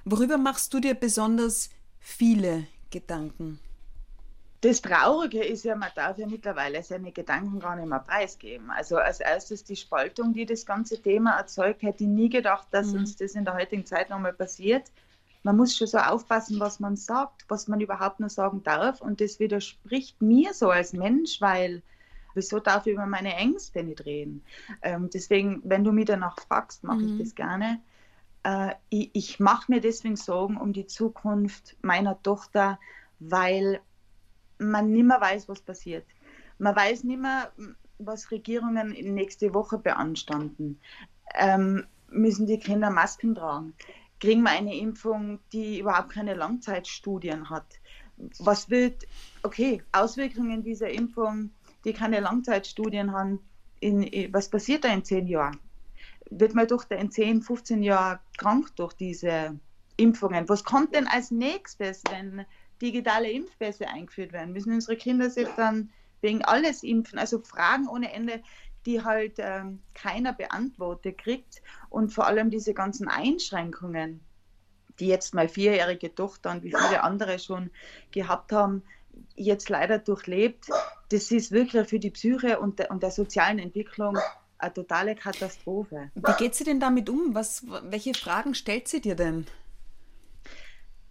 Worüber 0.05 0.37
machst 0.37 0.73
du 0.73 0.79
dir 0.79 0.93
besonders 0.93 1.69
viele 1.99 2.65
Gedanken? 2.93 3.59
Das 4.61 4.81
Traurige 4.81 5.43
ist 5.43 5.65
ja, 5.65 5.75
man 5.75 5.89
darf 5.93 6.17
ja 6.17 6.25
mittlerweile 6.25 6.81
seine 6.83 7.11
Gedanken 7.11 7.59
gar 7.59 7.75
nicht 7.75 7.89
mehr 7.89 7.99
preisgeben. 7.99 8.71
Also 8.71 8.95
als 8.95 9.19
erstes 9.19 9.65
die 9.65 9.75
Spaltung, 9.75 10.33
die 10.33 10.45
das 10.45 10.65
ganze 10.65 11.01
Thema 11.01 11.37
erzeugt, 11.37 11.81
hätte 11.81 12.05
ich 12.05 12.09
nie 12.09 12.29
gedacht, 12.29 12.67
dass 12.71 12.93
mhm. 12.93 12.99
uns 12.99 13.17
das 13.17 13.33
in 13.35 13.43
der 13.43 13.55
heutigen 13.55 13.85
Zeit 13.85 14.09
nochmal 14.09 14.31
passiert 14.31 14.89
man 15.43 15.57
muss 15.57 15.75
schon 15.75 15.87
so 15.87 15.97
aufpassen, 15.97 16.59
was 16.59 16.79
man 16.79 16.95
sagt, 16.95 17.45
was 17.49 17.67
man 17.67 17.81
überhaupt 17.81 18.19
nur 18.19 18.29
sagen 18.29 18.63
darf. 18.63 19.01
Und 19.01 19.19
das 19.21 19.39
widerspricht 19.39 20.21
mir 20.21 20.53
so 20.53 20.69
als 20.69 20.93
Mensch, 20.93 21.41
weil 21.41 21.83
wieso 22.33 22.59
darf 22.59 22.87
ich 22.87 22.93
über 22.93 23.05
meine 23.05 23.35
Ängste 23.35 23.83
nicht 23.83 24.05
reden? 24.05 24.43
Ähm, 24.81 25.09
deswegen, 25.13 25.61
wenn 25.65 25.83
du 25.83 25.91
mich 25.91 26.05
danach 26.05 26.39
fragst, 26.39 26.83
mache 26.83 26.99
mhm. 26.99 27.13
ich 27.13 27.19
das 27.19 27.35
gerne. 27.35 27.81
Äh, 28.43 28.75
ich, 28.89 29.09
ich 29.13 29.39
mache 29.39 29.71
mir 29.71 29.81
deswegen 29.81 30.15
Sorgen 30.15 30.57
um 30.57 30.73
die 30.73 30.87
Zukunft 30.87 31.77
meiner 31.81 32.21
Tochter, 32.21 32.79
weil 33.19 33.81
man 34.57 34.91
nicht 34.91 35.05
mehr 35.05 35.21
weiß, 35.21 35.49
was 35.49 35.61
passiert. 35.61 36.05
Man 36.57 36.75
weiß 36.75 37.03
nicht 37.03 37.21
mehr, 37.21 37.51
was 37.97 38.31
Regierungen 38.31 38.91
nächste 38.91 39.53
Woche 39.53 39.77
beanstanden. 39.77 40.79
Ähm, 41.35 41.85
müssen 42.09 42.45
die 42.45 42.59
Kinder 42.59 42.89
Masken 42.89 43.35
tragen? 43.35 43.73
kriegen 44.23 44.43
wir 44.43 44.51
eine 44.51 44.73
Impfung, 44.77 45.39
die 45.51 45.79
überhaupt 45.79 46.11
keine 46.11 46.33
Langzeitstudien 46.33 47.49
hat. 47.49 47.65
Was 48.39 48.69
wird, 48.69 49.05
okay, 49.43 49.83
Auswirkungen 49.91 50.63
dieser 50.63 50.89
Impfung, 50.89 51.49
die 51.83 51.91
keine 51.91 52.21
Langzeitstudien 52.21 53.11
haben, 53.11 53.39
in, 53.81 54.09
was 54.31 54.49
passiert 54.49 54.85
da 54.85 54.93
in 54.93 55.03
zehn 55.03 55.27
Jahren? 55.27 55.59
Wird 56.29 56.55
man 56.55 56.67
doch 56.67 56.89
in 56.89 57.11
10, 57.11 57.41
15 57.41 57.83
Jahren 57.83 58.19
krank 58.37 58.75
durch 58.75 58.93
diese 58.93 59.59
Impfungen? 59.97 60.47
Was 60.49 60.63
kommt 60.63 60.95
denn 60.95 61.07
als 61.07 61.31
nächstes, 61.31 62.01
wenn 62.09 62.45
digitale 62.81 63.29
Impfpässe 63.31 63.87
eingeführt 63.87 64.33
werden? 64.33 64.53
Müssen 64.53 64.73
unsere 64.73 64.97
Kinder 64.97 65.29
sich 65.29 65.47
dann 65.57 65.91
wegen 66.21 66.43
alles 66.43 66.83
impfen? 66.83 67.19
Also 67.19 67.39
Fragen 67.39 67.87
ohne 67.87 68.11
Ende, 68.11 68.41
die 68.85 69.03
halt 69.03 69.35
ähm, 69.37 69.81
keiner 69.93 70.33
beantwortet 70.33 71.17
kriegt. 71.17 71.61
Und 71.89 72.09
vor 72.13 72.27
allem 72.27 72.49
diese 72.49 72.73
ganzen 72.73 73.07
Einschränkungen, 73.07 74.21
die 74.99 75.07
jetzt 75.07 75.33
meine 75.33 75.49
vierjährige 75.49 76.13
Tochter 76.13 76.51
und 76.51 76.63
wie 76.63 76.71
viele 76.71 77.03
andere 77.03 77.39
schon 77.39 77.71
gehabt 78.11 78.51
haben, 78.51 78.83
jetzt 79.35 79.69
leider 79.69 79.99
durchlebt, 79.99 80.69
das 81.09 81.31
ist 81.31 81.51
wirklich 81.51 81.87
für 81.87 81.99
die 81.99 82.11
Psyche 82.11 82.59
und 82.59 82.79
der, 82.79 82.91
und 82.91 83.03
der 83.03 83.11
sozialen 83.11 83.59
Entwicklung 83.59 84.17
eine 84.63 84.73
totale 84.73 85.15
Katastrophe. 85.15 86.09
Wie 86.15 86.33
geht 86.37 86.55
sie 86.55 86.63
denn 86.63 86.79
damit 86.79 87.09
um? 87.09 87.35
Was, 87.35 87.63
welche 87.83 88.13
Fragen 88.13 88.55
stellt 88.55 88.87
sie 88.87 89.01
dir 89.01 89.15
denn? 89.15 89.45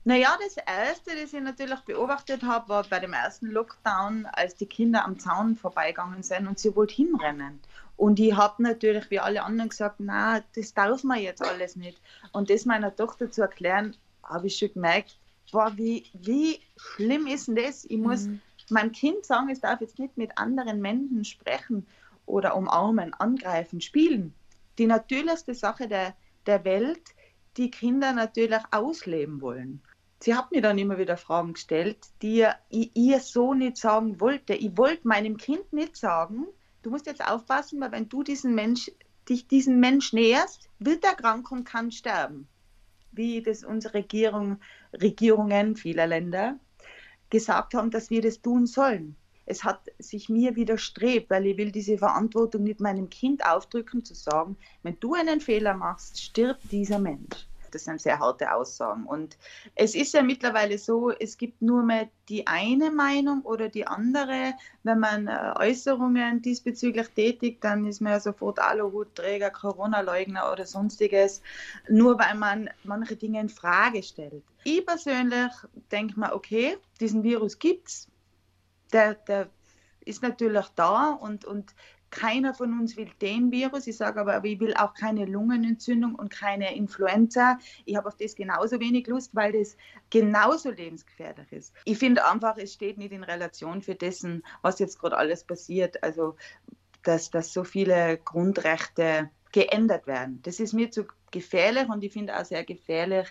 Naja, 0.04 0.36
das 0.42 0.56
Erste, 0.56 1.10
das 1.14 1.32
ich 1.32 1.40
natürlich 1.40 1.78
beobachtet 1.80 2.42
habe, 2.42 2.68
war 2.68 2.82
bei 2.84 2.98
dem 2.98 3.12
ersten 3.12 3.46
Lockdown, 3.46 4.26
als 4.32 4.56
die 4.56 4.66
Kinder 4.66 5.04
am 5.04 5.18
Zaun 5.20 5.54
vorbeigegangen 5.54 6.24
sind 6.24 6.48
und 6.48 6.58
sie 6.58 6.74
wollten 6.74 6.94
hinrennen. 6.94 7.60
Und 7.96 8.18
ich 8.18 8.34
habe 8.34 8.60
natürlich 8.64 9.08
wie 9.10 9.20
alle 9.20 9.44
anderen 9.44 9.68
gesagt, 9.68 9.96
na, 9.98 10.42
das 10.56 10.74
darf 10.74 11.04
man 11.04 11.20
jetzt 11.20 11.40
alles 11.40 11.76
nicht. 11.76 12.00
Und 12.32 12.50
das 12.50 12.64
meiner 12.64 12.96
Tochter 12.96 13.30
zu 13.30 13.42
erklären, 13.42 13.94
habe 14.24 14.48
ich 14.48 14.58
schon 14.58 14.72
gemerkt, 14.72 15.16
boah, 15.52 15.72
wie, 15.76 16.06
wie 16.14 16.58
schlimm 16.76 17.28
ist 17.28 17.46
denn 17.46 17.56
das? 17.56 17.84
Ich 17.84 17.98
muss 17.98 18.26
mhm. 18.26 18.40
meinem 18.70 18.90
Kind 18.90 19.24
sagen, 19.24 19.50
es 19.50 19.60
darf 19.60 19.80
jetzt 19.80 20.00
nicht 20.00 20.16
mit 20.16 20.36
anderen 20.36 20.80
Menschen 20.80 21.24
sprechen 21.24 21.86
oder 22.32 22.56
umarmen, 22.56 23.14
angreifen, 23.14 23.80
spielen. 23.80 24.34
Die 24.78 24.86
natürlichste 24.86 25.54
Sache 25.54 25.88
der, 25.88 26.14
der 26.46 26.64
Welt, 26.64 27.02
die 27.56 27.70
Kinder 27.70 28.12
natürlich 28.12 28.62
ausleben 28.70 29.40
wollen 29.40 29.82
sie 30.22 30.34
hat 30.34 30.52
mir 30.52 30.62
dann 30.62 30.78
immer 30.78 30.98
wieder 30.98 31.16
Fragen 31.16 31.54
gestellt, 31.54 31.98
die 32.22 32.46
ich 32.68 32.90
ihr 32.94 33.20
so 33.20 33.54
nicht 33.54 33.76
sagen 33.76 34.20
wollte. 34.20 34.54
Ich 34.54 34.76
wollte 34.76 35.08
meinem 35.08 35.36
Kind 35.36 35.72
nicht 35.72 35.96
sagen, 35.96 36.46
du 36.82 36.90
musst 36.90 37.06
jetzt 37.06 37.24
aufpassen, 37.24 37.80
weil 37.80 37.92
wenn 37.92 38.08
du 38.08 38.22
diesen 38.22 38.54
Mensch, 38.54 38.90
dich 39.28 39.46
diesem 39.48 39.80
Mensch 39.80 40.12
näherst, 40.12 40.68
wird 40.78 41.04
er 41.04 41.14
krank 41.14 41.50
und 41.50 41.64
kann 41.64 41.90
sterben. 41.90 42.46
Wie 43.10 43.42
das 43.42 43.64
unsere 43.64 43.94
Regierung, 43.94 44.60
Regierungen 44.92 45.76
vieler 45.76 46.06
Länder 46.06 46.58
gesagt 47.30 47.74
haben, 47.74 47.90
dass 47.90 48.10
wir 48.10 48.22
das 48.22 48.40
tun 48.40 48.66
sollen. 48.66 49.16
Es 49.52 49.64
hat 49.64 49.90
sich 49.98 50.30
mir 50.30 50.56
widerstrebt, 50.56 51.28
weil 51.28 51.44
ich 51.44 51.58
will 51.58 51.72
diese 51.72 51.98
Verantwortung 51.98 52.62
nicht 52.62 52.80
meinem 52.80 53.10
Kind 53.10 53.44
aufdrücken, 53.44 54.02
zu 54.02 54.14
sagen, 54.14 54.56
wenn 54.82 54.98
du 54.98 55.12
einen 55.12 55.42
Fehler 55.42 55.74
machst, 55.74 56.22
stirbt 56.22 56.72
dieser 56.72 56.98
Mensch 56.98 57.46
das 57.72 57.84
sind 57.84 58.00
sehr 58.00 58.18
harte 58.18 58.52
Aussagen. 58.52 59.04
Und 59.04 59.36
es 59.74 59.94
ist 59.94 60.14
ja 60.14 60.22
mittlerweile 60.22 60.78
so, 60.78 61.10
es 61.10 61.36
gibt 61.36 61.62
nur 61.62 61.82
mehr 61.82 62.08
die 62.28 62.46
eine 62.46 62.90
Meinung 62.90 63.42
oder 63.42 63.68
die 63.68 63.86
andere. 63.86 64.54
Wenn 64.82 65.00
man 65.00 65.26
äh, 65.26 65.54
Äußerungen 65.56 66.42
diesbezüglich 66.42 67.08
tätigt, 67.08 67.64
dann 67.64 67.86
ist 67.86 68.00
man 68.00 68.12
ja 68.12 68.20
sofort 68.20 68.58
Aluhutträger, 68.58 69.50
Corona-Leugner 69.50 70.52
oder 70.52 70.66
sonstiges, 70.66 71.42
nur 71.88 72.18
weil 72.18 72.36
man 72.36 72.70
manche 72.84 73.16
Dinge 73.16 73.40
in 73.40 73.48
Frage 73.48 74.02
stellt. 74.02 74.44
Ich 74.64 74.84
persönlich 74.86 75.52
denke 75.90 76.20
mal, 76.20 76.32
okay, 76.32 76.76
diesen 77.00 77.22
Virus 77.22 77.58
gibt 77.58 77.88
es, 77.88 78.08
der, 78.92 79.14
der 79.14 79.48
ist 80.04 80.22
natürlich 80.22 80.66
da 80.76 81.12
und, 81.12 81.44
und 81.44 81.74
keiner 82.12 82.52
von 82.52 82.78
uns 82.78 82.96
will 82.96 83.10
den 83.20 83.50
Virus. 83.50 83.86
Ich 83.86 83.96
sage 83.96 84.20
aber, 84.20 84.44
ich 84.44 84.60
will 84.60 84.74
auch 84.74 84.94
keine 84.94 85.24
Lungenentzündung 85.24 86.14
und 86.14 86.30
keine 86.30 86.76
Influenza. 86.76 87.58
Ich 87.86 87.96
habe 87.96 88.06
auf 88.06 88.16
das 88.16 88.34
genauso 88.36 88.78
wenig 88.78 89.06
Lust, 89.06 89.34
weil 89.34 89.52
das 89.52 89.76
genauso 90.10 90.70
lebensgefährlich 90.70 91.50
ist. 91.50 91.74
Ich 91.86 91.98
finde 91.98 92.28
einfach, 92.28 92.58
es 92.58 92.74
steht 92.74 92.98
nicht 92.98 93.12
in 93.12 93.24
Relation 93.24 93.80
für 93.80 93.94
dessen, 93.94 94.44
was 94.60 94.78
jetzt 94.78 94.98
gerade 94.98 95.16
alles 95.16 95.42
passiert. 95.42 96.02
Also, 96.04 96.36
dass, 97.02 97.30
dass 97.30 97.52
so 97.52 97.64
viele 97.64 98.18
Grundrechte 98.18 99.30
geändert 99.50 100.06
werden. 100.06 100.40
Das 100.42 100.60
ist 100.60 100.72
mir 100.74 100.90
zu 100.90 101.06
gefährlich 101.30 101.88
und 101.88 102.04
ich 102.04 102.12
finde 102.12 102.38
auch 102.38 102.44
sehr 102.44 102.64
gefährlich, 102.64 103.28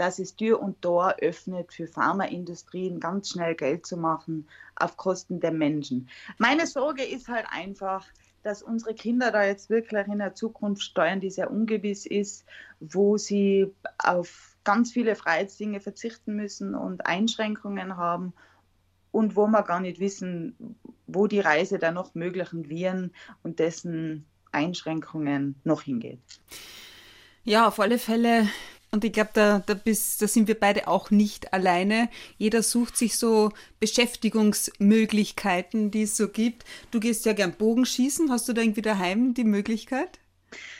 dass 0.00 0.18
es 0.18 0.34
Tür 0.34 0.62
und 0.62 0.80
Tor 0.80 1.16
öffnet 1.20 1.74
für 1.74 1.86
Pharmaindustrien, 1.86 3.00
ganz 3.00 3.28
schnell 3.28 3.54
Geld 3.54 3.84
zu 3.84 3.98
machen 3.98 4.48
auf 4.74 4.96
Kosten 4.96 5.40
der 5.40 5.52
Menschen. 5.52 6.08
Meine 6.38 6.66
Sorge 6.66 7.04
ist 7.04 7.28
halt 7.28 7.44
einfach, 7.50 8.06
dass 8.42 8.62
unsere 8.62 8.94
Kinder 8.94 9.30
da 9.30 9.44
jetzt 9.44 9.68
wirklich 9.68 10.06
in 10.06 10.16
der 10.16 10.34
Zukunft 10.34 10.82
steuern, 10.84 11.20
die 11.20 11.28
sehr 11.28 11.50
ungewiss 11.50 12.06
ist, 12.06 12.46
wo 12.80 13.18
sie 13.18 13.74
auf 13.98 14.56
ganz 14.64 14.90
viele 14.90 15.16
Freiheitsdinge 15.16 15.80
verzichten 15.80 16.34
müssen 16.34 16.74
und 16.74 17.04
Einschränkungen 17.04 17.98
haben 17.98 18.32
und 19.12 19.36
wo 19.36 19.48
wir 19.48 19.62
gar 19.64 19.80
nicht 19.80 20.00
wissen, 20.00 20.76
wo 21.08 21.26
die 21.26 21.40
Reise 21.40 21.78
der 21.78 21.92
noch 21.92 22.14
möglichen 22.14 22.70
Viren 22.70 23.12
und 23.42 23.58
dessen 23.58 24.24
Einschränkungen 24.50 25.56
noch 25.62 25.82
hingeht. 25.82 26.20
Ja, 27.44 27.68
auf 27.68 27.78
alle 27.80 27.98
Fälle 27.98 28.48
und 28.92 29.04
ich 29.04 29.12
glaube, 29.12 29.30
da, 29.34 29.60
da, 29.60 29.74
da 29.74 29.94
sind 29.94 30.48
wir 30.48 30.58
beide 30.58 30.88
auch 30.88 31.10
nicht 31.10 31.52
alleine. 31.52 32.08
Jeder 32.38 32.64
sucht 32.64 32.96
sich 32.96 33.18
so 33.18 33.52
Beschäftigungsmöglichkeiten, 33.78 35.92
die 35.92 36.02
es 36.02 36.16
so 36.16 36.26
gibt. 36.28 36.64
Du 36.90 36.98
gehst 36.98 37.24
ja 37.24 37.32
gern 37.32 37.52
Bogenschießen. 37.52 38.32
Hast 38.32 38.48
du 38.48 38.52
da 38.52 38.62
irgendwie 38.62 38.82
daheim 38.82 39.32
die 39.34 39.44
Möglichkeit? 39.44 40.18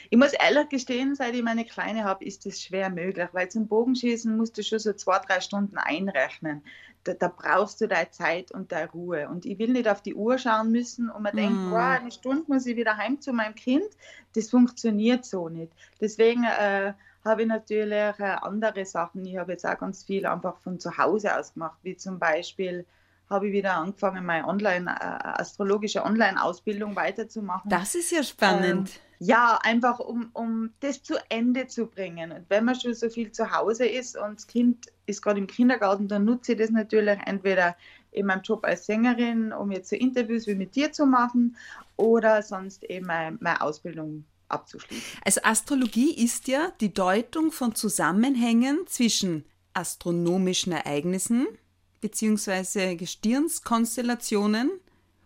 Ich 0.09 0.17
muss 0.17 0.33
ehrlich 0.33 0.67
gestehen, 0.67 1.15
seit 1.15 1.33
ich 1.35 1.41
meine 1.41 1.63
Kleine 1.63 2.03
habe, 2.03 2.25
ist 2.25 2.45
das 2.45 2.61
schwer 2.61 2.89
möglich, 2.89 3.29
weil 3.31 3.47
zum 3.47 3.67
Bogenschießen 3.67 4.35
musst 4.35 4.57
du 4.57 4.63
schon 4.63 4.79
so 4.79 4.91
zwei, 4.91 5.19
drei 5.19 5.39
Stunden 5.39 5.77
einrechnen. 5.77 6.63
Da, 7.05 7.13
da, 7.13 7.29
brauchst 7.29 7.79
du 7.79 7.87
deine 7.87 8.11
Zeit 8.11 8.51
und 8.51 8.73
deine 8.73 8.91
Ruhe. 8.91 9.29
Und 9.29 9.45
ich 9.45 9.57
will 9.57 9.69
nicht 9.69 9.87
auf 9.87 10.01
die 10.01 10.13
Uhr 10.13 10.37
schauen 10.37 10.71
müssen 10.71 11.09
und 11.09 11.23
mir 11.23 11.31
mm. 11.31 11.37
denken, 11.37 11.71
wow, 11.71 11.97
eine 11.99 12.11
Stunde 12.11 12.43
muss 12.47 12.65
ich 12.65 12.75
wieder 12.75 12.97
heim 12.97 13.21
zu 13.21 13.31
meinem 13.31 13.55
Kind. 13.55 13.85
Das 14.35 14.49
funktioniert 14.49 15.23
so 15.25 15.47
nicht. 15.47 15.71
Deswegen 16.01 16.43
äh, 16.43 16.91
habe 17.23 17.43
ich 17.43 17.47
natürlich 17.47 18.19
andere 18.19 18.85
Sachen. 18.85 19.25
Ich 19.25 19.37
habe 19.37 19.53
jetzt 19.53 19.65
auch 19.65 19.77
ganz 19.77 20.03
viel 20.03 20.25
einfach 20.25 20.57
von 20.57 20.79
zu 20.79 20.97
Hause 20.97 21.37
aus 21.37 21.53
gemacht, 21.53 21.77
wie 21.83 21.95
zum 21.95 22.19
Beispiel 22.19 22.85
habe 23.29 23.47
ich 23.47 23.53
wieder 23.53 23.75
angefangen, 23.75 24.25
meine 24.25 24.45
Online, 24.45 24.91
äh, 24.91 25.03
astrologische 25.39 26.03
Online-Ausbildung 26.03 26.95
weiterzumachen. 26.97 27.69
Das 27.69 27.95
ist 27.95 28.11
ja 28.11 28.23
spannend. 28.23 28.89
Ähm, 28.89 29.27
ja, 29.27 29.59
einfach 29.63 29.99
um, 29.99 30.31
um 30.33 30.71
das 30.81 31.01
zu 31.01 31.15
Ende 31.29 31.67
zu 31.67 31.85
bringen. 31.85 32.31
Und 32.31 32.49
wenn 32.49 32.65
man 32.65 32.75
schon 32.75 32.93
so 32.93 33.07
viel 33.07 33.31
zu 33.31 33.51
Hause 33.51 33.85
ist 33.85 34.17
und 34.17 34.39
das 34.39 34.47
Kind 34.47 34.87
ist 35.05 35.21
gerade 35.21 35.39
im 35.39 35.47
Kindergarten, 35.47 36.07
dann 36.07 36.25
nutze 36.25 36.53
ich 36.53 36.57
das 36.57 36.71
natürlich 36.71 37.19
entweder 37.25 37.75
in 38.11 38.25
meinem 38.25 38.41
Job 38.41 38.65
als 38.65 38.85
Sängerin, 38.85 39.53
um 39.53 39.71
jetzt 39.71 39.89
so 39.89 39.95
Interviews 39.95 40.47
wie 40.47 40.55
mit 40.55 40.75
dir 40.75 40.91
zu 40.91 41.05
machen, 41.05 41.55
oder 41.95 42.41
sonst 42.41 42.83
eben 42.83 43.05
meine, 43.05 43.37
meine 43.39 43.61
Ausbildung 43.61 44.25
abzuschließen. 44.51 45.19
Also 45.23 45.41
Astrologie 45.43 46.13
ist 46.13 46.47
ja 46.47 46.71
die 46.79 46.93
Deutung 46.93 47.51
von 47.51 47.75
Zusammenhängen 47.75 48.85
zwischen 48.87 49.45
astronomischen 49.73 50.73
Ereignissen 50.73 51.47
bzw. 52.01 52.95
Gestirnskonstellationen 52.95 54.71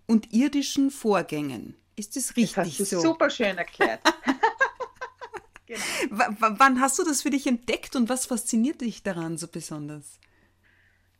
und 0.05 0.33
irdischen 0.33 0.91
Vorgängen. 0.91 1.75
Ist 1.95 2.15
das 2.15 2.35
richtig 2.35 2.55
das 2.55 2.67
hast 2.67 2.79
du 2.79 2.85
so? 2.85 3.01
Super 3.01 3.29
schön 3.29 3.57
erklärt. 3.57 4.01
genau. 5.65 5.83
wann 6.09 6.81
hast 6.81 6.99
du 6.99 7.03
das 7.03 7.21
für 7.21 7.29
dich 7.29 7.47
entdeckt 7.47 7.95
und 7.95 8.09
was 8.09 8.25
fasziniert 8.25 8.81
dich 8.81 9.03
daran 9.03 9.37
so 9.37 9.47
besonders? 9.47 10.19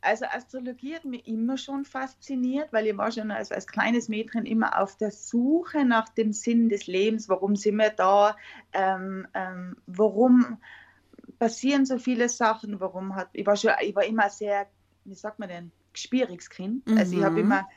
Also 0.06 0.26
Astrologie 0.26 0.96
hat 0.96 1.06
mich 1.06 1.28
immer 1.28 1.58
schon 1.58 1.84
fasziniert, 1.84 2.72
weil 2.72 2.88
ich 2.88 2.98
war 2.98 3.12
schon 3.12 3.32
als, 3.32 3.52
als 3.52 3.66
kleines 3.66 4.08
Mädchen 4.08 4.46
immer 4.46 4.80
auf 4.80 4.96
der 4.98 5.12
Suche 5.12 5.84
nach 5.84 6.10
dem 6.10 6.32
Sinn 6.32 6.70
des 6.70 6.86
Lebens. 6.86 7.28
Warum 7.28 7.56
sind 7.56 7.78
wir 7.78 7.90
da? 7.90 8.38
Ähm, 8.72 9.28
ähm, 9.34 9.78
warum 9.88 10.58
passieren 11.40 11.86
so 11.86 11.98
viele 11.98 12.30
Sachen? 12.30 12.80
Warum 12.80 13.16
hat 13.16 13.30
ich 13.34 13.46
war 13.46 13.58
schon, 13.58 13.72
ich 13.82 13.96
war 13.96 14.06
immer 14.06 14.30
sehr, 14.30 14.68
wie 15.06 15.16
sagt 15.16 15.40
man 15.40 15.50
denn, 15.50 15.72
gespieriges 15.92 16.50
Kind. 16.50 16.88
Mhm. 16.88 16.98
Also 16.98 17.18
ich 17.18 17.24
habe 17.24 17.36
mhm. 17.36 17.40
immer 17.40 17.68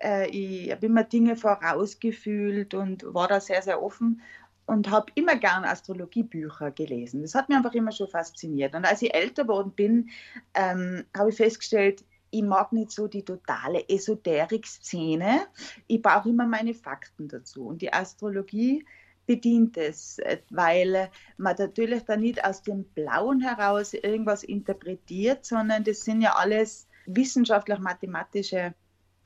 äh, 0.00 0.28
ich 0.30 0.70
habe 0.70 0.86
immer 0.86 1.04
Dinge 1.04 1.36
vorausgefühlt 1.36 2.74
und 2.74 3.04
war 3.12 3.28
da 3.28 3.40
sehr, 3.40 3.62
sehr 3.62 3.82
offen 3.82 4.22
und 4.70 4.88
habe 4.88 5.10
immer 5.16 5.34
gern 5.34 5.64
Astrologiebücher 5.64 6.70
gelesen. 6.70 7.22
Das 7.22 7.34
hat 7.34 7.48
mich 7.48 7.58
einfach 7.58 7.74
immer 7.74 7.90
schon 7.90 8.06
fasziniert. 8.06 8.72
Und 8.76 8.84
als 8.84 9.02
ich 9.02 9.12
älter 9.12 9.42
geworden 9.42 9.72
bin, 9.72 10.10
ähm, 10.54 11.04
habe 11.16 11.30
ich 11.30 11.36
festgestellt, 11.36 12.04
ich 12.30 12.42
mag 12.42 12.72
nicht 12.72 12.92
so 12.92 13.08
die 13.08 13.24
totale 13.24 13.88
Esoterik-Szene. 13.88 15.40
Ich 15.88 16.00
brauche 16.00 16.28
immer 16.28 16.46
meine 16.46 16.74
Fakten 16.74 17.26
dazu. 17.26 17.66
Und 17.66 17.82
die 17.82 17.92
Astrologie 17.92 18.86
bedient 19.26 19.76
es, 19.76 20.18
weil 20.50 21.10
man 21.36 21.56
natürlich 21.58 22.04
da 22.04 22.16
nicht 22.16 22.44
aus 22.44 22.62
dem 22.62 22.84
Blauen 22.84 23.40
heraus 23.40 23.92
irgendwas 23.92 24.44
interpretiert, 24.44 25.44
sondern 25.44 25.82
das 25.82 26.04
sind 26.04 26.20
ja 26.20 26.36
alles 26.36 26.86
wissenschaftlich-mathematische 27.06 28.74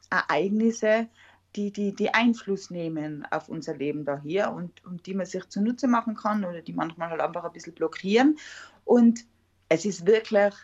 Ereignisse, 0.08 1.08
die, 1.56 1.70
die, 1.70 1.94
die 1.94 2.12
Einfluss 2.12 2.70
nehmen 2.70 3.26
auf 3.30 3.48
unser 3.48 3.74
Leben 3.74 4.04
da 4.04 4.20
hier 4.20 4.50
und, 4.50 4.84
und 4.84 5.06
die 5.06 5.14
man 5.14 5.26
sich 5.26 5.48
zunutze 5.48 5.86
machen 5.86 6.16
kann 6.16 6.44
oder 6.44 6.62
die 6.62 6.72
manchmal 6.72 7.10
halt 7.10 7.20
einfach 7.20 7.44
ein 7.44 7.52
bisschen 7.52 7.74
blockieren. 7.74 8.38
Und 8.84 9.24
es 9.68 9.84
ist 9.84 10.06
wirklich 10.06 10.54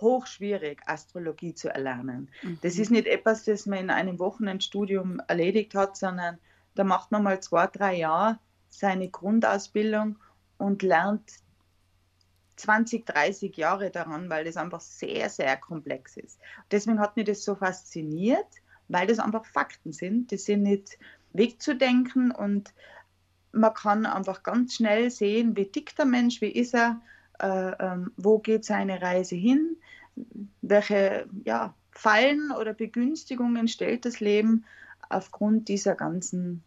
hochschwierig, 0.00 0.80
Astrologie 0.86 1.54
zu 1.54 1.68
erlernen. 1.68 2.30
Mhm. 2.42 2.58
Das 2.62 2.78
ist 2.78 2.90
nicht 2.90 3.06
etwas, 3.06 3.44
das 3.44 3.66
man 3.66 3.78
in 3.78 3.90
einem 3.90 4.18
Wochenendstudium 4.18 5.20
erledigt 5.28 5.74
hat, 5.74 5.96
sondern 5.96 6.38
da 6.74 6.84
macht 6.84 7.10
man 7.10 7.22
mal 7.22 7.40
zwei, 7.40 7.66
drei 7.66 7.96
Jahre 7.96 8.38
seine 8.68 9.08
Grundausbildung 9.08 10.18
und 10.58 10.82
lernt 10.82 11.30
20, 12.56 13.06
30 13.06 13.56
Jahre 13.56 13.90
daran, 13.90 14.28
weil 14.30 14.44
das 14.44 14.56
einfach 14.56 14.80
sehr, 14.80 15.28
sehr 15.30 15.56
komplex 15.56 16.16
ist. 16.16 16.38
Deswegen 16.70 17.00
hat 17.00 17.16
mich 17.16 17.26
das 17.26 17.44
so 17.44 17.54
fasziniert 17.54 18.61
weil 18.88 19.06
das 19.06 19.18
einfach 19.18 19.44
Fakten 19.44 19.92
sind. 19.92 20.30
Die 20.30 20.36
sind 20.36 20.62
nicht 20.62 20.98
wegzudenken 21.32 22.30
und 22.30 22.72
man 23.52 23.74
kann 23.74 24.06
einfach 24.06 24.42
ganz 24.42 24.74
schnell 24.74 25.10
sehen, 25.10 25.56
wie 25.56 25.66
tickt 25.66 25.98
der 25.98 26.06
Mensch, 26.06 26.40
wie 26.40 26.50
ist 26.50 26.74
er, 26.74 27.00
äh, 27.38 27.72
ähm, 27.78 28.12
wo 28.16 28.38
geht 28.38 28.64
seine 28.64 29.02
Reise 29.02 29.36
hin, 29.36 29.76
welche 30.62 31.26
ja, 31.44 31.74
Fallen 31.90 32.50
oder 32.52 32.72
Begünstigungen 32.72 33.68
stellt 33.68 34.04
das 34.04 34.20
Leben 34.20 34.64
aufgrund 35.08 35.68
dieser 35.68 35.94
ganzen 35.94 36.62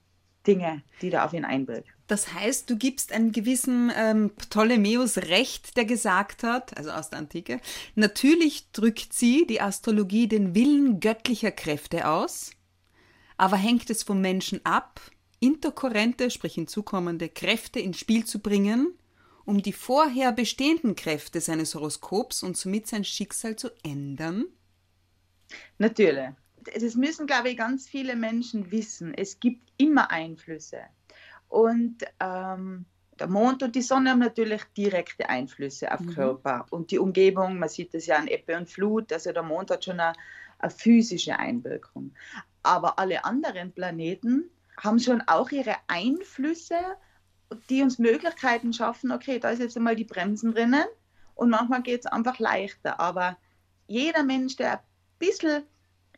Dinge, 0.45 0.83
die 1.01 1.09
da 1.09 1.25
auf 1.25 1.33
ihn 1.33 1.45
einwirken. 1.45 1.91
Das 2.07 2.33
heißt, 2.33 2.69
du 2.69 2.77
gibst 2.77 3.11
einen 3.11 3.31
gewissen 3.31 3.91
ähm, 3.95 4.29
Ptolemäus 4.35 5.17
recht, 5.17 5.75
der 5.75 5.85
gesagt 5.85 6.43
hat, 6.43 6.77
also 6.77 6.91
aus 6.91 7.09
der 7.09 7.19
Antike, 7.19 7.59
natürlich 7.95 8.71
drückt 8.71 9.13
sie, 9.13 9.47
die 9.47 9.59
Astrologie, 9.61 10.27
den 10.27 10.53
Willen 10.53 10.99
göttlicher 10.99 11.51
Kräfte 11.51 12.07
aus, 12.07 12.51
aber 13.37 13.57
hängt 13.57 13.89
es 13.89 14.03
vom 14.03 14.21
Menschen 14.21 14.63
ab, 14.65 15.01
interkorrente, 15.39 16.29
sprich 16.29 16.53
hinzukommende 16.53 17.27
Kräfte 17.27 17.79
ins 17.79 17.97
Spiel 17.97 18.25
zu 18.25 18.39
bringen, 18.39 18.93
um 19.43 19.61
die 19.61 19.73
vorher 19.73 20.31
bestehenden 20.31 20.95
Kräfte 20.95 21.41
seines 21.41 21.73
Horoskops 21.73 22.43
und 22.43 22.55
somit 22.55 22.87
sein 22.87 23.03
Schicksal 23.03 23.55
zu 23.55 23.69
ändern? 23.83 24.45
Natürlich 25.77 26.29
das 26.73 26.95
müssen, 26.95 27.27
glaube 27.27 27.49
ich, 27.49 27.57
ganz 27.57 27.87
viele 27.87 28.15
Menschen 28.15 28.71
wissen. 28.71 29.13
Es 29.13 29.39
gibt 29.39 29.71
immer 29.77 30.11
Einflüsse. 30.11 30.81
Und 31.47 31.97
ähm, 32.19 32.85
der 33.19 33.27
Mond 33.27 33.63
und 33.63 33.75
die 33.75 33.81
Sonne 33.81 34.11
haben 34.11 34.19
natürlich 34.19 34.63
direkte 34.77 35.29
Einflüsse 35.29 35.91
auf 35.93 36.01
mhm. 36.01 36.13
Körper 36.13 36.65
und 36.69 36.91
die 36.91 36.99
Umgebung. 36.99 37.59
Man 37.59 37.69
sieht 37.69 37.93
das 37.93 38.07
ja 38.07 38.17
an 38.17 38.27
Ebbe 38.27 38.57
und 38.57 38.69
Flut. 38.69 39.11
Also 39.13 39.31
der 39.31 39.43
Mond 39.43 39.71
hat 39.71 39.85
schon 39.85 39.99
eine, 39.99 40.13
eine 40.59 40.71
physische 40.71 41.37
Einwirkung. 41.37 42.13
Aber 42.63 42.99
alle 42.99 43.23
anderen 43.23 43.71
Planeten 43.71 44.49
haben 44.77 44.99
schon 44.99 45.21
auch 45.27 45.51
ihre 45.51 45.75
Einflüsse, 45.87 46.77
die 47.69 47.83
uns 47.83 47.99
Möglichkeiten 47.99 48.73
schaffen. 48.73 49.11
Okay, 49.11 49.39
da 49.39 49.51
ist 49.51 49.59
jetzt 49.59 49.77
einmal 49.77 49.95
die 49.95 50.03
Bremsen 50.03 50.53
drinnen 50.53 50.85
und 51.35 51.49
manchmal 51.49 51.83
geht 51.83 52.01
es 52.01 52.05
einfach 52.07 52.39
leichter. 52.39 52.99
Aber 52.99 53.37
jeder 53.87 54.23
Mensch, 54.23 54.55
der 54.55 54.79
ein 54.79 54.85
bisschen 55.19 55.63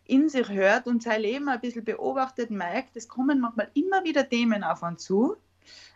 in 0.07 0.29
sich 0.29 0.49
hört 0.49 0.87
und 0.87 1.03
sein 1.03 1.21
Leben 1.21 1.49
ein 1.49 1.61
bisschen 1.61 1.83
beobachtet, 1.83 2.49
merkt, 2.49 2.95
es 2.95 3.07
kommen 3.07 3.39
manchmal 3.39 3.69
immer 3.73 4.03
wieder 4.03 4.27
Themen 4.27 4.63
auf 4.63 4.83
uns 4.83 5.03
zu. 5.03 5.37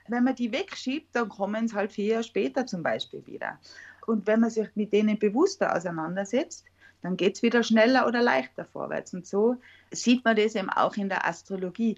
Wenn 0.08 0.24
man 0.24 0.36
die 0.36 0.52
wegschiebt, 0.52 1.16
dann 1.16 1.30
kommen 1.30 1.66
es 1.66 1.74
halt 1.74 1.92
vier 1.94 2.06
Jahre 2.06 2.24
später 2.24 2.66
zum 2.66 2.84
Beispiel 2.84 3.26
wieder. 3.26 3.60
Und 4.06 4.28
wenn 4.28 4.42
man 4.42 4.50
sich 4.50 4.68
mit 4.76 4.92
denen 4.94 5.20
bewusster 5.20 5.76
auseinandersetzt, 5.76 6.66
dann 7.02 7.18
geht 7.18 7.36
es 7.36 7.42
wieder 7.42 7.64
schneller 7.64 8.08
oder 8.08 8.22
leichter 8.22 8.66
vorwärts. 8.66 9.14
Und 9.14 9.26
so 9.26 9.58
sieht 9.92 10.24
man 10.26 10.36
das 10.36 10.56
eben 10.56 10.70
auch 10.70 10.96
in 10.98 11.10
der 11.10 11.28
Astrologie. 11.28 11.98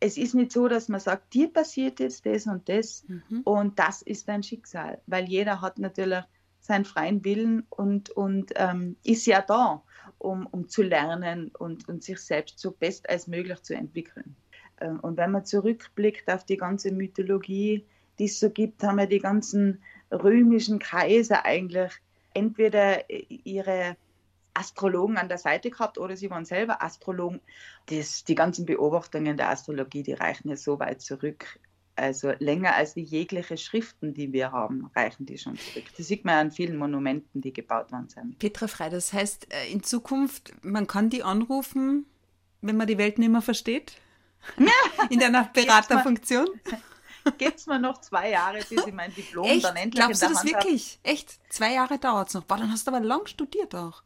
Es 0.00 0.18
ist 0.18 0.34
nicht 0.34 0.52
so, 0.52 0.68
dass 0.68 0.88
man 0.88 1.00
sagt, 1.00 1.32
dir 1.32 1.52
passiert 1.52 2.00
jetzt 2.00 2.26
das 2.26 2.46
und 2.46 2.68
das 2.68 3.04
mhm. 3.08 3.40
und 3.44 3.78
das 3.78 4.02
ist 4.02 4.28
dein 4.28 4.42
Schicksal, 4.42 5.00
weil 5.06 5.24
jeder 5.26 5.60
hat 5.60 5.78
natürlich 5.78 6.24
seinen 6.60 6.84
freien 6.84 7.24
Willen 7.24 7.66
und, 7.70 8.10
und 8.10 8.52
ähm, 8.56 8.96
ist 9.04 9.26
ja 9.26 9.40
da, 9.40 9.82
um, 10.24 10.46
um 10.46 10.68
zu 10.68 10.82
lernen 10.82 11.50
und, 11.58 11.88
und 11.88 12.02
sich 12.02 12.18
selbst 12.18 12.58
so 12.58 12.70
best 12.70 13.08
als 13.08 13.26
möglich 13.26 13.62
zu 13.62 13.74
entwickeln. 13.74 14.34
Ähm, 14.80 15.00
und 15.00 15.16
wenn 15.16 15.30
man 15.30 15.44
zurückblickt 15.44 16.30
auf 16.30 16.44
die 16.44 16.56
ganze 16.56 16.92
Mythologie, 16.92 17.84
die 18.18 18.24
es 18.24 18.40
so 18.40 18.50
gibt, 18.50 18.82
haben 18.82 18.98
ja 18.98 19.06
die 19.06 19.18
ganzen 19.18 19.82
römischen 20.10 20.78
Kaiser 20.78 21.44
eigentlich 21.44 21.92
entweder 22.32 23.08
ihre 23.10 23.96
Astrologen 24.54 25.16
an 25.16 25.28
der 25.28 25.38
Seite 25.38 25.70
gehabt 25.70 25.98
oder 25.98 26.16
sie 26.16 26.30
waren 26.30 26.44
selber 26.44 26.82
Astrologen. 26.82 27.40
Das, 27.86 28.24
die 28.24 28.36
ganzen 28.36 28.66
Beobachtungen 28.66 29.36
der 29.36 29.50
Astrologie, 29.50 30.02
die 30.02 30.12
reichen 30.12 30.48
ja 30.48 30.56
so 30.56 30.78
weit 30.78 31.00
zurück. 31.00 31.58
Also 31.96 32.32
länger 32.38 32.74
als 32.74 32.96
wie 32.96 33.02
jegliche 33.02 33.56
Schriften, 33.56 34.14
die 34.14 34.32
wir 34.32 34.50
haben, 34.50 34.90
reichen 34.96 35.26
die 35.26 35.38
schon 35.38 35.56
zurück. 35.56 35.84
Das 35.96 36.08
sieht 36.08 36.24
man 36.24 36.34
an 36.34 36.50
vielen 36.50 36.76
Monumenten, 36.76 37.40
die 37.40 37.52
gebaut 37.52 37.92
worden 37.92 38.08
sind. 38.08 38.38
Petra 38.38 38.66
Frei, 38.66 38.88
das 38.90 39.12
heißt, 39.12 39.52
äh, 39.52 39.70
in 39.70 39.82
Zukunft, 39.82 40.52
man 40.62 40.88
kann 40.88 41.08
die 41.08 41.22
anrufen, 41.22 42.06
wenn 42.62 42.76
man 42.76 42.88
die 42.88 42.98
Welt 42.98 43.18
nicht 43.18 43.30
mehr 43.30 43.42
versteht? 43.42 43.92
in 45.10 45.20
deiner 45.20 45.44
Beraterfunktion? 45.44 46.48
Gibt 47.38 47.58
es 47.58 47.66
mir 47.66 47.78
noch 47.78 48.00
zwei 48.00 48.30
Jahre, 48.30 48.58
bis 48.58 48.86
ich 48.86 48.92
mein 48.92 49.14
Diplom 49.14 49.46
Echt? 49.46 49.64
dann 49.64 49.76
endlich 49.76 50.04
Glaubst 50.04 50.22
in 50.22 50.28
du 50.28 50.34
der 50.34 50.42
das 50.42 50.52
Hand 50.52 50.64
wirklich? 50.64 50.98
Echt? 51.02 51.38
Zwei 51.48 51.72
Jahre 51.72 51.98
dauert 51.98 52.28
es 52.28 52.34
noch. 52.34 52.44
Boah, 52.44 52.58
dann 52.58 52.70
hast 52.70 52.86
du 52.86 52.90
aber 52.90 53.00
lang 53.00 53.26
studiert 53.26 53.74
auch. 53.74 54.02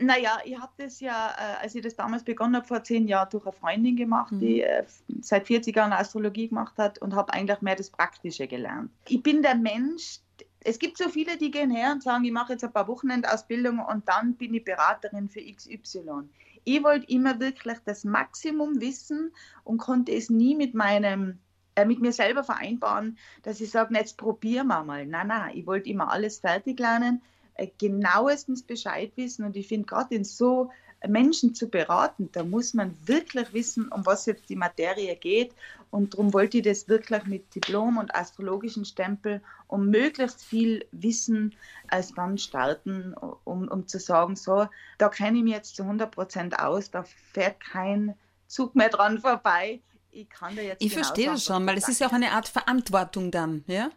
Naja, 0.00 0.38
ich 0.44 0.58
habe 0.58 0.72
das 0.78 1.00
ja, 1.00 1.30
äh, 1.38 1.62
als 1.62 1.74
ich 1.74 1.82
das 1.82 1.94
damals 1.94 2.24
begonnen 2.24 2.56
habe, 2.56 2.66
vor 2.66 2.82
zehn 2.82 3.06
Jahren, 3.06 3.28
durch 3.30 3.44
eine 3.44 3.52
Freundin 3.52 3.96
gemacht, 3.96 4.32
Mhm. 4.32 4.40
die 4.40 4.62
äh, 4.62 4.84
seit 5.20 5.46
40 5.46 5.76
Jahren 5.76 5.92
Astrologie 5.92 6.48
gemacht 6.48 6.76
hat 6.78 6.98
und 7.00 7.14
habe 7.14 7.32
eigentlich 7.32 7.60
mehr 7.60 7.76
das 7.76 7.90
Praktische 7.90 8.46
gelernt. 8.46 8.90
Ich 9.08 9.22
bin 9.22 9.42
der 9.42 9.54
Mensch, 9.54 10.20
es 10.64 10.78
gibt 10.78 10.98
so 10.98 11.08
viele, 11.08 11.36
die 11.36 11.50
gehen 11.50 11.70
her 11.70 11.92
und 11.92 12.02
sagen, 12.02 12.24
ich 12.24 12.32
mache 12.32 12.52
jetzt 12.52 12.64
ein 12.64 12.72
paar 12.72 12.88
Wochenendausbildungen 12.88 13.84
und 13.84 14.08
dann 14.08 14.34
bin 14.34 14.54
ich 14.54 14.64
Beraterin 14.64 15.28
für 15.28 15.40
XY. 15.40 16.28
Ich 16.64 16.82
wollte 16.82 17.10
immer 17.10 17.40
wirklich 17.40 17.78
das 17.84 18.04
Maximum 18.04 18.80
wissen 18.80 19.32
und 19.64 19.78
konnte 19.78 20.12
es 20.12 20.28
nie 20.28 20.54
mit 20.54 20.74
meinem 20.74 21.38
äh, 21.76 21.84
mit 21.84 22.00
mir 22.00 22.12
selber 22.12 22.44
vereinbaren, 22.44 23.16
dass 23.42 23.60
ich 23.60 23.70
sage, 23.70 23.94
jetzt 23.94 24.18
probieren 24.18 24.66
wir 24.66 24.82
mal. 24.84 25.06
Nein, 25.06 25.28
nein, 25.28 25.56
ich 25.56 25.66
wollte 25.66 25.88
immer 25.88 26.10
alles 26.10 26.38
fertig 26.40 26.78
lernen, 26.78 27.22
genauestens 27.66 28.62
Bescheid 28.62 29.12
wissen 29.16 29.44
und 29.44 29.56
ich 29.56 29.68
finde 29.68 29.86
gerade 29.86 30.14
in 30.14 30.24
so 30.24 30.70
Menschen 31.08 31.54
zu 31.54 31.68
beraten, 31.68 32.28
da 32.32 32.44
muss 32.44 32.74
man 32.74 32.94
wirklich 33.06 33.52
wissen, 33.54 33.88
um 33.88 34.04
was 34.04 34.26
jetzt 34.26 34.48
die 34.50 34.56
Materie 34.56 35.16
geht 35.16 35.54
und 35.90 36.14
darum 36.14 36.32
wollte 36.32 36.58
ich 36.58 36.64
das 36.64 36.88
wirklich 36.88 37.24
mit 37.24 37.54
Diplom 37.54 37.96
und 37.98 38.14
astrologischen 38.14 38.84
Stempel, 38.84 39.40
um 39.66 39.88
möglichst 39.88 40.42
viel 40.42 40.86
Wissen 40.92 41.54
als 41.88 42.14
dann 42.14 42.38
starten, 42.38 43.14
um, 43.44 43.66
um 43.66 43.88
zu 43.88 43.98
sagen, 43.98 44.36
so, 44.36 44.68
da 44.98 45.08
kenne 45.08 45.38
ich 45.38 45.44
mich 45.44 45.54
jetzt 45.54 45.76
zu 45.76 45.82
100 45.82 46.10
Prozent 46.10 46.58
aus, 46.58 46.90
da 46.90 47.04
fährt 47.32 47.60
kein 47.60 48.14
Zug 48.46 48.74
mehr 48.76 48.88
dran 48.88 49.18
vorbei. 49.18 49.80
Ich 50.12 50.28
kann 50.28 50.54
da 50.54 50.62
jetzt 50.62 50.82
Ich 50.82 50.90
genau 50.90 51.02
verstehe 51.04 51.24
sagen, 51.24 51.36
das 51.36 51.44
schon, 51.44 51.66
weil 51.66 51.78
es 51.78 51.88
ist 51.88 52.00
ja 52.00 52.08
auch 52.08 52.12
eine 52.12 52.32
Art 52.32 52.48
Verantwortung 52.48 53.30
dann, 53.30 53.64
ja? 53.66 53.90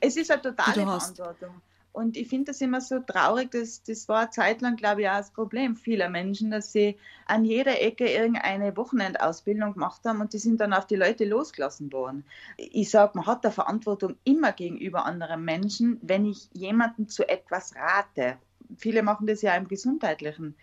Es 0.00 0.16
ist 0.16 0.30
eine 0.30 0.40
totale. 0.40 0.82
Verantwortung. 0.82 1.60
Und 1.92 2.16
ich 2.16 2.28
finde 2.28 2.52
das 2.52 2.60
immer 2.60 2.80
so 2.80 3.00
traurig, 3.00 3.50
dass 3.50 3.82
das 3.82 4.08
war 4.08 4.20
eine 4.20 4.30
Zeit 4.30 4.60
lang, 4.60 4.76
glaube 4.76 5.02
ich, 5.02 5.08
auch 5.08 5.16
das 5.16 5.32
Problem 5.32 5.76
vieler 5.76 6.08
Menschen, 6.08 6.50
dass 6.50 6.72
sie 6.72 6.96
an 7.26 7.44
jeder 7.44 7.80
Ecke 7.82 8.08
irgendeine 8.08 8.76
Wochenendausbildung 8.76 9.74
gemacht 9.74 10.02
haben 10.04 10.20
und 10.20 10.32
die 10.32 10.38
sind 10.38 10.60
dann 10.60 10.72
auf 10.72 10.86
die 10.86 10.96
Leute 10.96 11.24
losgelassen 11.24 11.92
worden. 11.92 12.24
Ich 12.56 12.90
sage, 12.90 13.12
man 13.14 13.26
hat 13.26 13.44
eine 13.44 13.52
Verantwortung 13.52 14.16
immer 14.24 14.52
gegenüber 14.52 15.04
anderen 15.04 15.44
Menschen, 15.44 15.98
wenn 16.02 16.26
ich 16.26 16.48
jemanden 16.52 17.08
zu 17.08 17.28
etwas 17.28 17.74
rate. 17.74 18.36
Viele 18.76 19.02
machen 19.02 19.26
das 19.26 19.42
ja 19.42 19.54
im 19.56 19.66
gesundheitlichen 19.66 20.54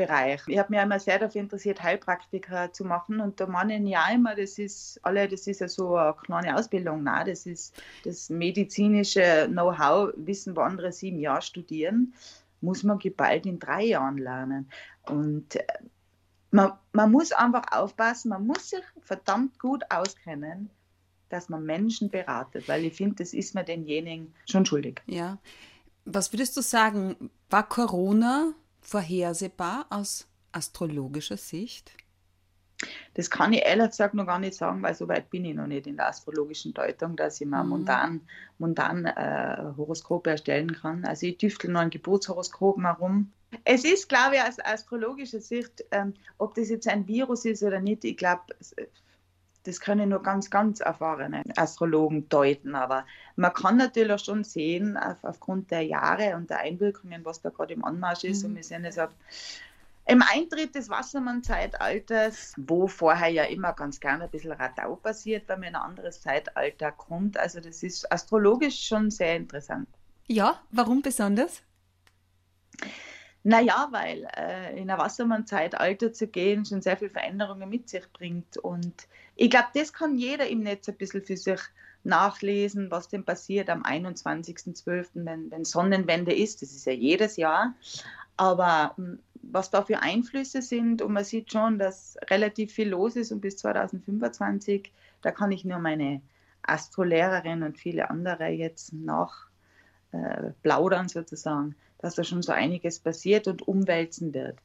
Bereich. 0.00 0.40
Ich 0.46 0.58
habe 0.58 0.72
mich 0.72 0.80
immer 0.80 0.98
sehr 0.98 1.18
dafür 1.18 1.42
interessiert, 1.42 1.82
Heilpraktiker 1.82 2.72
zu 2.72 2.84
machen 2.84 3.20
und 3.20 3.38
da 3.38 3.46
meinen 3.46 3.86
ja 3.86 4.08
immer, 4.12 4.34
das 4.34 4.58
ist 4.58 4.98
alle, 5.02 5.28
das 5.28 5.46
ist 5.46 5.60
ja 5.60 5.68
so 5.68 5.96
eine 5.96 6.14
kleine 6.14 6.56
Ausbildung, 6.56 7.02
nein, 7.02 7.26
das 7.26 7.44
ist 7.44 7.74
das 8.04 8.30
medizinische 8.30 9.46
Know-how, 9.50 10.12
Wissen, 10.16 10.56
wo 10.56 10.60
andere 10.60 10.92
sieben 10.92 11.18
Jahre 11.18 11.42
studieren, 11.42 12.14
muss 12.62 12.82
man 12.82 12.98
geballt 12.98 13.44
in 13.44 13.58
drei 13.58 13.84
Jahren 13.84 14.16
lernen. 14.16 14.70
Und 15.06 15.56
äh, 15.56 15.64
man, 16.50 16.72
man 16.92 17.12
muss 17.12 17.32
einfach 17.32 17.72
aufpassen, 17.72 18.30
man 18.30 18.46
muss 18.46 18.70
sich 18.70 18.84
verdammt 19.02 19.58
gut 19.58 19.84
auskennen, 19.90 20.70
dass 21.28 21.50
man 21.50 21.64
Menschen 21.64 22.08
beratet, 22.08 22.68
weil 22.68 22.84
ich 22.86 22.94
finde, 22.94 23.16
das 23.16 23.34
ist 23.34 23.54
man 23.54 23.66
denjenigen 23.66 24.34
schon 24.46 24.64
schuldig. 24.64 25.02
Ja. 25.06 25.38
Was 26.06 26.32
würdest 26.32 26.56
du 26.56 26.62
sagen, 26.62 27.30
war 27.50 27.68
Corona 27.68 28.54
vorhersehbar 28.80 29.86
aus 29.90 30.28
astrologischer 30.52 31.36
Sicht? 31.36 31.92
Das 33.14 33.30
kann 33.30 33.52
ich 33.52 33.62
ehrlich 33.62 33.88
gesagt 33.90 34.14
noch 34.14 34.26
gar 34.26 34.38
nicht 34.38 34.54
sagen, 34.54 34.82
weil 34.82 34.94
so 34.94 35.06
weit 35.08 35.30
bin 35.30 35.44
ich 35.44 35.54
noch 35.54 35.66
nicht 35.66 35.86
in 35.86 35.96
der 35.96 36.08
astrologischen 36.08 36.72
Deutung, 36.72 37.16
dass 37.16 37.40
ich 37.40 37.46
mir 37.46 37.62
Mhm. 37.62 37.68
mundan, 37.68 38.20
mundan 38.58 39.04
äh, 39.06 39.72
Horoskope 39.76 40.30
erstellen 40.30 40.72
kann. 40.72 41.04
Also 41.04 41.26
ich 41.26 41.38
tüftel 41.38 41.70
noch 41.70 41.80
ein 41.80 41.90
Geburtshoroskop 41.90 42.80
herum. 42.82 43.32
Es 43.64 43.84
ist, 43.84 44.08
glaube 44.08 44.36
ich, 44.36 44.42
aus 44.42 44.58
astrologischer 44.60 45.40
Sicht, 45.40 45.84
ähm, 45.90 46.14
ob 46.38 46.54
das 46.54 46.68
jetzt 46.68 46.88
ein 46.88 47.06
Virus 47.06 47.44
ist 47.44 47.62
oder 47.62 47.80
nicht, 47.80 48.04
ich 48.04 48.16
glaube, 48.16 48.42
das 49.70 49.80
können 49.80 50.08
nur 50.08 50.22
ganz, 50.22 50.50
ganz 50.50 50.80
erfahrene 50.80 51.44
Astrologen 51.56 52.28
deuten. 52.28 52.74
Aber 52.74 53.06
man 53.36 53.52
kann 53.52 53.76
natürlich 53.76 54.22
schon 54.22 54.42
sehen, 54.42 54.96
auf, 54.96 55.22
aufgrund 55.22 55.70
der 55.70 55.82
Jahre 55.82 56.34
und 56.34 56.50
der 56.50 56.58
Einwirkungen, 56.58 57.24
was 57.24 57.40
da 57.40 57.50
gerade 57.50 57.74
im 57.74 57.84
Anmarsch 57.84 58.24
ist. 58.24 58.42
Mhm. 58.42 58.50
Und 58.50 58.56
wir 58.56 58.64
sehen 58.64 58.84
es 58.84 58.98
auf 58.98 59.10
im 60.06 60.22
Eintritt 60.22 60.74
des 60.74 60.88
Wassermann-Zeitalters, 60.88 62.54
wo 62.56 62.88
vorher 62.88 63.28
ja 63.28 63.44
immer 63.44 63.72
ganz 63.74 64.00
gerne 64.00 64.24
ein 64.24 64.30
bisschen 64.30 64.50
Radau 64.50 64.96
passiert, 64.96 65.48
wenn 65.48 65.60
man 65.60 65.68
in 65.68 65.76
ein 65.76 65.82
anderes 65.82 66.20
Zeitalter 66.20 66.90
kommt. 66.90 67.38
Also 67.38 67.60
das 67.60 67.84
ist 67.84 68.10
astrologisch 68.10 68.88
schon 68.88 69.12
sehr 69.12 69.36
interessant. 69.36 69.86
Ja, 70.26 70.60
warum 70.72 71.00
besonders? 71.00 71.62
Naja, 73.42 73.88
weil 73.90 74.28
äh, 74.36 74.78
in 74.78 74.90
ein 74.90 74.98
Wassermann-Zeitalter 74.98 76.12
zu 76.12 76.26
gehen 76.26 76.66
schon 76.66 76.82
sehr 76.82 76.98
viele 76.98 77.10
Veränderungen 77.10 77.68
mit 77.68 77.88
sich 77.88 78.04
bringt. 78.12 78.58
Und 78.58 79.08
ich 79.34 79.48
glaube, 79.48 79.68
das 79.74 79.92
kann 79.92 80.16
jeder 80.16 80.46
im 80.48 80.60
Netz 80.60 80.88
ein 80.88 80.96
bisschen 80.96 81.22
für 81.22 81.38
sich 81.38 81.60
nachlesen, 82.04 82.90
was 82.90 83.08
denn 83.08 83.24
passiert 83.24 83.70
am 83.70 83.82
21.12., 83.82 85.08
wenn, 85.14 85.50
wenn 85.50 85.64
Sonnenwende 85.64 86.34
ist. 86.34 86.60
Das 86.60 86.72
ist 86.72 86.84
ja 86.84 86.92
jedes 86.92 87.36
Jahr. 87.36 87.74
Aber 88.36 88.94
mh, 88.96 89.18
was 89.42 89.70
da 89.70 89.82
für 89.82 90.02
Einflüsse 90.02 90.60
sind 90.60 91.00
und 91.02 91.12
man 91.12 91.24
sieht 91.24 91.50
schon, 91.50 91.78
dass 91.78 92.16
relativ 92.30 92.72
viel 92.72 92.90
los 92.90 93.16
ist 93.16 93.32
und 93.32 93.40
bis 93.40 93.56
2025, 93.58 94.92
da 95.22 95.30
kann 95.30 95.50
ich 95.50 95.64
nur 95.64 95.78
meine 95.78 96.20
Astrolehrerin 96.62 97.62
und 97.62 97.78
viele 97.78 98.10
andere 98.10 98.48
jetzt 98.48 98.92
nach 98.92 99.46
äh, 100.12 100.52
sozusagen, 101.08 101.74
dass 102.00 102.14
da 102.14 102.24
schon 102.24 102.42
so 102.42 102.52
einiges 102.52 102.98
passiert 102.98 103.46
und 103.46 103.66
umwälzen 103.66 104.34
wird. 104.34 104.56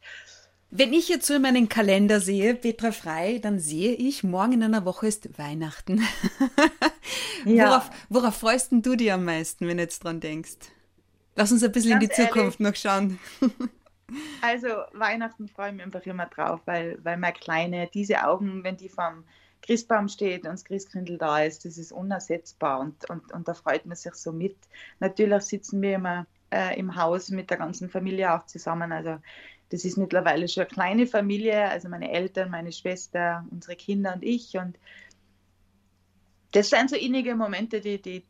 Wenn 0.71 0.93
ich 0.93 1.08
jetzt 1.08 1.28
so 1.28 1.36
in 1.36 1.41
meinen 1.41 1.69
Kalender 1.69 2.19
sehe, 2.19 2.56
Petra 2.56 2.91
Frei, 2.91 3.39
dann 3.41 3.60
sehe 3.60 3.93
ich, 3.93 4.24
morgen 4.24 4.54
in 4.54 4.63
einer 4.63 4.86
Woche 4.86 5.08
ist 5.08 5.38
Weihnachten. 5.38 6.02
Ja. 7.45 7.69
worauf, 7.69 7.89
worauf 8.10 8.36
freust 8.36 8.71
denn 8.71 8.82
du 8.82 8.95
dich 8.95 9.12
am 9.12 9.24
meisten, 9.24 9.67
wenn 9.67 9.78
du 9.78 9.84
jetzt 9.84 10.04
dran 10.04 10.19
denkst? 10.19 10.58
Lass 11.36 11.52
uns 11.52 11.63
ein 11.63 11.71
bisschen 11.71 11.91
in 11.91 12.00
die 12.00 12.08
Ganz 12.08 12.17
ehrlich. 12.17 12.34
Zukunft 12.34 12.60
noch 12.60 12.76
schauen. 12.76 13.19
Also 14.41 14.67
Weihnachten 14.93 15.48
freue 15.48 15.69
ich 15.69 15.76
mich 15.76 15.86
einfach 15.86 16.06
immer 16.06 16.28
drauf, 16.28 16.62
weil, 16.65 17.00
weil 17.04 17.17
meine 17.17 17.34
Kleine, 17.34 17.89
diese 17.91 18.24
Augen, 18.24 18.63
wenn 18.63 18.78
die 18.78 18.89
vom 18.89 19.24
Christbaum 19.63 20.08
steht 20.10 20.43
und 20.45 20.54
das 20.54 20.63
Christkindl 20.63 21.17
da 21.17 21.41
ist, 21.41 21.65
das 21.65 21.78
ist 21.78 21.91
unersetzbar 21.91 22.80
und, 22.80 23.10
und, 23.10 23.32
und 23.34 23.48
da 23.48 23.56
freut 23.56 23.86
man 23.86 23.95
sich 23.95 24.13
so 24.13 24.32
mit. 24.32 24.56
Natürlich 25.00 25.41
sitzen 25.43 25.82
wir 25.82 25.95
immer 25.95 26.28
äh, 26.56 26.80
im 26.80 26.96
Haus 26.96 27.30
mit 27.30 27.50
der 27.50 27.58
ganzen 27.58 27.89
Familie 27.89 28.34
auch 28.34 28.46
zusammen. 28.46 28.91
Also 28.91 29.18
das 29.70 29.84
ist 29.84 29.98
mittlerweile 29.98 30.48
schon 30.48 30.62
eine 30.62 30.70
kleine 30.70 31.08
Familie, 31.08 31.70
also 31.70 31.89
meine 31.89 32.12
Eltern, 32.12 32.50
meine 32.50 32.72
Schwester, 32.72 33.46
unsere 33.52 33.76
Kinder 33.76 34.13
und 34.13 34.24
ich. 34.24 34.58
Und 34.58 34.78
das 36.52 36.70
sind 36.70 36.89
so 36.89 36.96
innige 36.96 37.36
Momente, 37.36 37.82
die, 37.82 38.02
die, 38.02 38.24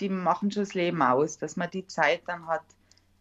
die 0.00 0.08
machen 0.08 0.50
schon 0.50 0.62
das 0.62 0.74
Leben 0.74 1.02
aus, 1.02 1.38
dass 1.38 1.56
man 1.56 1.70
die 1.70 1.86
Zeit 1.86 2.22
dann 2.26 2.46
hat, 2.46 2.64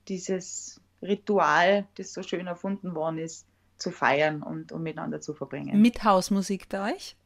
dieses 0.07 0.79
Ritual, 1.01 1.85
das 1.95 2.13
so 2.13 2.23
schön 2.23 2.47
erfunden 2.47 2.95
worden 2.95 3.17
ist, 3.17 3.45
zu 3.77 3.91
feiern 3.91 4.41
und, 4.41 4.71
und 4.71 4.83
miteinander 4.83 5.19
zu 5.19 5.33
verbringen. 5.33 5.81
Mit 5.81 6.03
Hausmusik 6.03 6.69
bei 6.69 6.93
euch? 6.93 7.17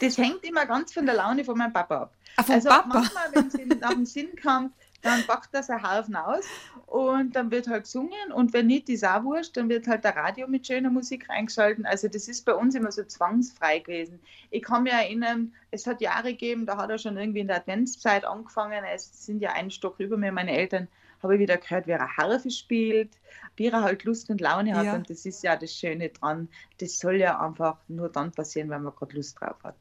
Das 0.00 0.18
hängt 0.18 0.44
immer 0.44 0.66
ganz 0.66 0.92
von 0.92 1.06
der 1.06 1.14
Laune 1.14 1.44
von 1.44 1.56
meinem 1.56 1.72
Papa 1.72 2.02
ab. 2.02 2.14
Ah, 2.36 2.44
also 2.48 2.68
Papa? 2.68 2.88
manchmal, 2.88 3.28
wenn 3.32 3.46
es 3.46 3.80
nach 3.80 3.94
dem 3.94 4.04
Sinn 4.04 4.30
kommt, 4.42 4.72
dann 5.02 5.26
packt 5.26 5.52
das 5.52 5.68
ein 5.68 5.82
Haufen 5.82 6.16
aus 6.16 6.44
und 6.86 7.36
dann 7.36 7.50
wird 7.50 7.68
halt 7.68 7.84
gesungen 7.84 8.32
und 8.34 8.52
wenn 8.52 8.66
nicht, 8.66 8.88
ist 8.88 9.04
auch 9.04 9.24
wurscht, 9.24 9.56
dann 9.56 9.68
wird 9.68 9.86
halt 9.86 10.04
der 10.04 10.16
Radio 10.16 10.46
mit 10.46 10.66
schöner 10.66 10.90
Musik 10.90 11.28
reingeschalten. 11.28 11.84
Also 11.84 12.08
das 12.08 12.28
ist 12.28 12.44
bei 12.44 12.54
uns 12.54 12.74
immer 12.74 12.92
so 12.92 13.04
zwangsfrei 13.04 13.80
gewesen. 13.80 14.20
Ich 14.50 14.62
kann 14.62 14.84
mich 14.84 14.92
erinnern, 14.92 15.52
es 15.70 15.86
hat 15.86 16.00
Jahre 16.00 16.32
gegeben, 16.32 16.66
da 16.66 16.76
hat 16.76 16.90
er 16.90 16.98
schon 16.98 17.16
irgendwie 17.16 17.40
in 17.40 17.48
der 17.48 17.56
Adventszeit 17.56 18.24
angefangen, 18.24 18.84
es 18.94 19.26
sind 19.26 19.40
ja 19.40 19.52
einen 19.52 19.70
Stock 19.70 19.98
über 19.98 20.16
mir, 20.16 20.32
meine 20.32 20.52
Eltern, 20.52 20.88
habe 21.22 21.34
ich 21.34 21.40
wieder 21.40 21.56
gehört, 21.56 21.86
wie 21.86 21.92
er 21.92 22.16
Harfe 22.16 22.50
spielt, 22.50 23.10
wie 23.56 23.68
er 23.68 23.82
halt 23.82 24.04
Lust 24.04 24.30
und 24.30 24.40
Laune 24.40 24.74
hat. 24.74 24.86
Ja. 24.86 24.94
Und 24.94 25.08
das 25.08 25.24
ist 25.24 25.42
ja 25.42 25.56
das 25.56 25.72
Schöne 25.72 26.08
dran. 26.08 26.48
Das 26.78 26.98
soll 26.98 27.16
ja 27.16 27.40
einfach 27.40 27.78
nur 27.88 28.08
dann 28.08 28.32
passieren, 28.32 28.70
wenn 28.70 28.82
man 28.82 28.94
gerade 28.94 29.14
Lust 29.14 29.40
drauf 29.40 29.56
hat. 29.62 29.76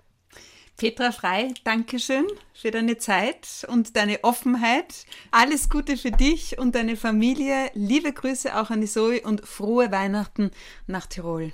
Petra 0.77 1.11
Frei, 1.11 1.53
danke 1.63 1.99
schön 1.99 2.25
für 2.53 2.71
deine 2.71 2.97
Zeit 2.97 3.65
und 3.67 3.95
deine 3.95 4.23
Offenheit. 4.23 5.05
Alles 5.29 5.69
Gute 5.69 5.95
für 5.95 6.11
dich 6.11 6.57
und 6.57 6.73
deine 6.73 6.97
Familie. 6.97 7.69
Liebe 7.73 8.11
Grüße 8.11 8.59
auch 8.59 8.69
an 8.71 8.81
die 8.81 8.87
Zoe 8.87 9.21
und 9.21 9.47
frohe 9.47 9.91
Weihnachten 9.91 10.51
nach 10.87 11.05
Tirol. 11.05 11.53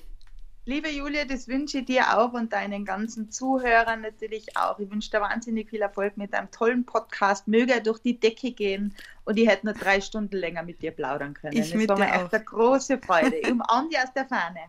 Liebe 0.67 0.89
Julia, 0.89 1.23
das 1.23 1.47
wünsche 1.47 1.77
ich 1.77 1.85
dir 1.85 2.19
auch 2.19 2.33
und 2.33 2.51
deinen 2.51 2.83
ganzen 2.83 3.31
Zuhörern 3.31 4.01
natürlich 4.01 4.57
auch. 4.57 4.77
Ich 4.79 4.91
wünsche 4.91 5.09
dir 5.11 5.21
wahnsinnig 5.21 5.69
viel 5.69 5.81
Erfolg 5.81 6.17
mit 6.17 6.33
einem 6.33 6.51
tollen 6.51 6.85
Podcast. 6.85 7.47
Möge 7.47 7.71
er 7.71 7.79
durch 7.79 7.99
die 7.99 8.19
Decke 8.19 8.51
gehen 8.51 8.93
und 9.23 9.39
ich 9.39 9.47
hätte 9.47 9.65
nur 9.65 9.75
drei 9.75 10.01
Stunden 10.01 10.35
länger 10.35 10.63
mit 10.63 10.81
dir 10.81 10.91
plaudern 10.91 11.35
können. 11.35 11.55
Ich 11.55 11.71
das 11.71 11.87
war 11.87 11.97
mir 11.97 12.11
echt 12.11 12.33
eine 12.33 12.43
große 12.43 12.97
Freude. 12.97 13.37
Ich 13.37 13.49
umarme 13.49 13.87
dich 13.87 13.97
aus 13.97 14.11
der 14.13 14.25
Fahne. 14.25 14.59